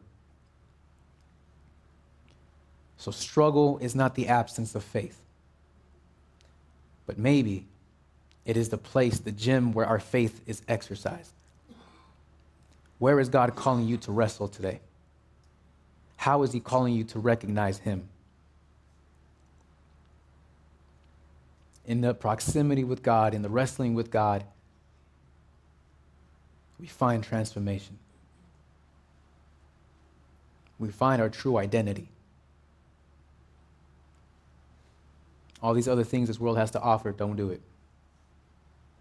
So, 2.97 3.13
struggle 3.13 3.79
is 3.79 3.95
not 3.95 4.17
the 4.17 4.27
absence 4.27 4.75
of 4.75 4.83
faith, 4.83 5.21
but 7.07 7.17
maybe 7.17 7.67
it 8.45 8.57
is 8.57 8.71
the 8.71 8.79
place, 8.79 9.21
the 9.21 9.31
gym 9.31 9.73
where 9.73 9.87
our 9.87 10.01
faith 10.01 10.41
is 10.47 10.63
exercised. 10.67 11.33
Where 12.99 13.21
is 13.21 13.29
God 13.29 13.55
calling 13.55 13.87
you 13.87 13.99
to 13.99 14.11
wrestle 14.11 14.49
today? 14.49 14.81
How 16.19 16.43
is 16.43 16.53
He 16.53 16.61
calling 16.61 16.95
you 16.95 17.05
to 17.05 17.19
recognize 17.19 17.79
Him? 17.79 18.09
In 21.87 22.03
the 22.03 22.13
proximity 22.13 22.85
with 22.85 23.03
God, 23.03 23.33
in 23.33 23.43
the 23.43 23.49
wrestling 23.49 23.95
with 23.95 24.11
God, 24.11 24.45
we 26.79 26.87
find 26.87 27.25
transformation. 27.25 27.99
We 30.79 30.91
find 30.91 31.23
our 31.23 31.29
true 31.29 31.57
identity. 31.57 32.09
All 35.63 35.73
these 35.73 35.89
other 35.89 36.05
things 36.05 36.29
this 36.29 36.39
world 36.39 36.59
has 36.59 36.71
to 36.73 36.81
offer, 36.81 37.11
don't 37.13 37.37
do 37.37 37.51
it. 37.51 37.61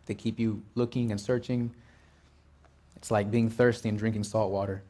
They 0.05 0.15
keep 0.15 0.39
you 0.39 0.61
looking 0.75 1.11
and 1.11 1.19
searching. 1.19 1.73
It's 2.95 3.11
like 3.11 3.29
being 3.29 3.49
thirsty 3.49 3.89
and 3.89 3.97
drinking 3.97 4.23
salt 4.23 4.51
water. 4.51 4.83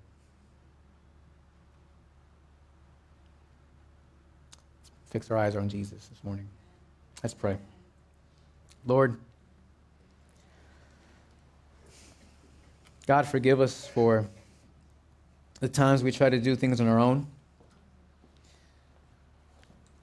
Fix 5.09 5.31
our 5.31 5.37
eyes 5.37 5.55
on 5.55 5.69
Jesus 5.69 6.07
this 6.07 6.23
morning. 6.23 6.47
Let's 7.23 7.33
pray. 7.33 7.57
Lord, 8.85 9.17
God, 13.05 13.25
forgive 13.25 13.61
us 13.61 13.87
for 13.87 14.27
the 15.59 15.67
times 15.69 16.03
we 16.03 16.11
try 16.11 16.29
to 16.29 16.39
do 16.39 16.55
things 16.55 16.79
on 16.79 16.87
our 16.87 16.99
own. 16.99 17.25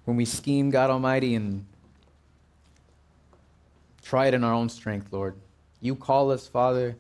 When 0.05 0.17
we 0.17 0.25
scheme, 0.25 0.71
God 0.71 0.91
Almighty, 0.91 1.35
and 1.35 1.65
try 4.03 4.27
it 4.27 4.35
in 4.35 4.45
our 4.45 4.53
own 4.53 4.69
strength, 4.69 5.13
Lord. 5.13 5.35
You 5.81 5.95
call 5.95 6.31
us, 6.31 6.47
Father, 6.47 6.97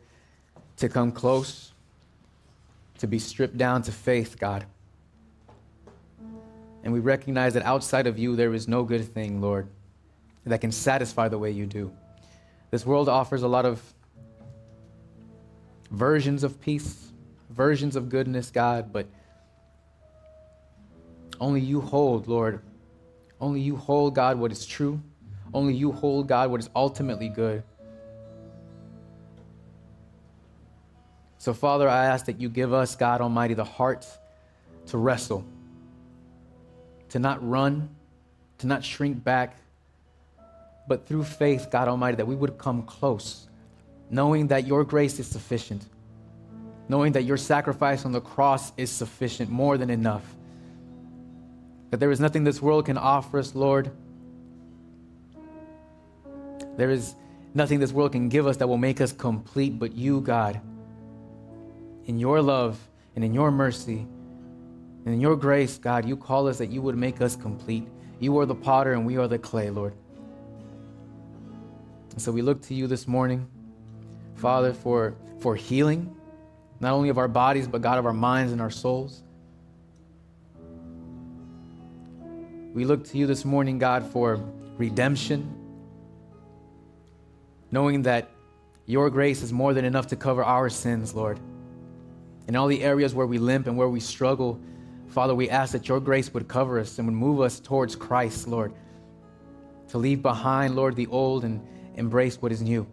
to 0.77 0.89
come 0.89 1.11
close, 1.13 1.73
to 2.99 3.07
be 3.07 3.19
stripped 3.19 3.59
down 3.59 3.83
to 3.83 3.93
faith, 3.93 4.39
God. 4.39 4.67
And 6.85 6.93
we 6.93 7.01
recognize 7.01 7.55
that 7.55 7.65
outside 7.65 8.07
of 8.07 8.19
you, 8.19 8.37
there 8.37 8.55
is 8.55 8.69
no 8.69 8.85
good 8.85 9.13
thing, 9.13 9.41
Lord, 9.41 9.67
that 10.45 10.61
can 10.61 10.71
satisfy 10.71 11.29
the 11.29 11.39
way 11.39 11.51
you 11.51 11.65
do. 11.67 11.91
This 12.71 12.85
world 12.85 13.09
offers 13.09 13.43
a 13.43 13.49
lot 13.49 13.65
of 13.65 13.83
versions 15.91 16.45
of 16.45 16.61
peace, 16.61 17.11
versions 17.49 17.97
of 17.97 18.11
goodness, 18.11 18.51
God, 18.51 18.93
but 18.93 19.07
only 21.41 21.61
you 21.61 21.81
hold, 21.81 22.29
Lord. 22.29 22.61
Only 23.41 23.61
you 23.61 23.77
hold, 23.77 24.15
God, 24.15 24.39
what 24.39 24.53
is 24.53 24.67
true. 24.67 25.01
Only 25.55 25.75
you 25.75 25.91
hold, 25.91 26.29
God, 26.29 26.51
what 26.51 26.61
is 26.61 26.69
ultimately 26.77 27.29
good. 27.29 27.63
So, 31.39 31.55
Father, 31.55 31.89
I 31.89 32.07
ask 32.07 32.27
that 32.27 32.41
you 32.41 32.49
give 32.49 32.73
us, 32.73 32.95
God 32.95 33.21
Almighty, 33.21 33.55
the 33.55 33.65
heart 33.65 34.07
to 34.87 34.99
wrestle, 34.99 35.45
to 37.15 37.21
not 37.21 37.49
run, 37.49 37.89
to 38.59 38.67
not 38.67 38.85
shrink 38.85 39.23
back, 39.23 39.57
but 40.89 41.07
through 41.07 41.23
faith, 41.23 41.69
God 41.71 41.87
Almighty, 41.87 42.17
that 42.17 42.27
we 42.27 42.35
would 42.35 42.59
come 42.59 42.83
close, 42.83 43.47
knowing 44.11 44.49
that 44.49 44.67
your 44.67 44.83
grace 44.83 45.21
is 45.21 45.29
sufficient, 45.29 45.87
knowing 46.89 47.13
that 47.13 47.23
your 47.23 47.37
sacrifice 47.37 48.05
on 48.05 48.11
the 48.11 48.21
cross 48.21 48.73
is 48.77 48.91
sufficient, 48.91 49.49
more 49.49 49.79
than 49.79 49.91
enough, 49.91 50.25
that 51.91 52.01
there 52.01 52.11
is 52.11 52.19
nothing 52.19 52.43
this 52.43 52.61
world 52.61 52.87
can 52.87 52.99
offer 52.99 53.39
us, 53.39 53.55
Lord. 53.55 53.93
There 56.77 56.91
is 56.91 57.15
nothing 57.55 57.79
this 57.79 57.93
world 57.93 58.11
can 58.11 58.29
give 58.29 58.49
us 58.49 58.57
that 58.57 58.67
will 58.67 58.77
make 58.77 59.01
us 59.01 59.13
complete, 59.13 59.79
but 59.79 59.93
you, 59.93 60.21
God, 60.21 60.61
in 62.07 62.19
your 62.19 62.43
love 62.43 62.77
and 63.15 63.25
in 63.25 63.33
your 63.33 63.53
mercy 63.53 64.05
and 65.05 65.15
in 65.15 65.21
your 65.21 65.37
grace, 65.37 65.79
God, 65.79 66.07
you 66.07 66.17
call 66.17 66.49
us 66.49 66.59
that 66.59 66.71
you 66.71 66.81
would 66.83 66.97
make 66.97 67.21
us 67.21 67.37
complete. 67.37 67.87
You 68.21 68.39
are 68.39 68.47
the 68.47 68.55
potter 68.55 68.93
and 68.93 69.05
we 69.05 69.19
are 69.19 69.29
the 69.29 69.39
clay, 69.39 69.71
Lord. 69.71 69.95
And 72.13 72.23
so 72.23 72.33
we 72.33 72.43
look 72.43 72.63
to 72.63 72.75
you 72.75 72.87
this 72.87 73.07
morning, 73.07 73.47
Father, 74.37 74.73
for, 74.73 75.15
for 75.41 75.57
healing, 75.57 76.15
not 76.81 76.93
only 76.93 77.09
of 77.09 77.19
our 77.19 77.29
bodies, 77.29 77.67
but 77.67 77.83
God, 77.83 77.99
of 77.99 78.07
our 78.07 78.13
minds 78.13 78.53
and 78.53 78.61
our 78.61 78.71
souls. 78.71 79.23
We 82.73 82.85
look 82.85 83.05
to 83.09 83.19
you 83.19 83.27
this 83.27 83.45
morning, 83.45 83.79
God, 83.79 84.05
for 84.11 84.41
redemption 84.79 85.65
knowing 87.75 88.03
that 88.03 88.31
your 88.87 89.11
grace 89.11 89.43
is 89.43 89.53
more 89.53 89.75
than 89.75 89.85
enough 89.85 90.07
to 90.07 90.17
cover 90.17 90.45
our 90.45 90.71
sins, 90.71 91.13
Lord. 91.13 91.41
In 92.47 92.55
all 92.55 92.69
the 92.69 92.85
areas 92.85 93.15
where 93.15 93.27
we 93.27 93.39
limp 93.39 93.67
and 93.67 93.77
where 93.77 93.89
we 93.89 93.99
struggle, 93.99 94.61
Father, 95.15 95.33
we 95.33 95.49
ask 95.49 95.71
that 95.71 95.89
your 95.89 96.01
grace 96.01 96.35
would 96.35 96.49
cover 96.49 96.81
us 96.81 96.99
and 96.99 97.07
would 97.07 97.15
move 97.15 97.41
us 97.41 97.61
towards 97.61 97.95
Christ, 97.95 98.49
Lord, 98.49 98.75
to 99.91 99.99
leave 99.99 100.23
behind, 100.23 100.75
Lord, 100.75 100.97
the 100.97 101.07
old 101.07 101.45
and 101.45 101.65
embrace 101.95 102.43
what 102.43 102.51
is 102.51 102.61
new. 102.61 102.85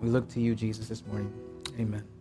We 0.00 0.08
look 0.08 0.30
to 0.30 0.40
you, 0.40 0.54
Jesus, 0.54 0.88
this 0.88 1.06
morning. 1.06 1.30
Amen. 1.78 2.11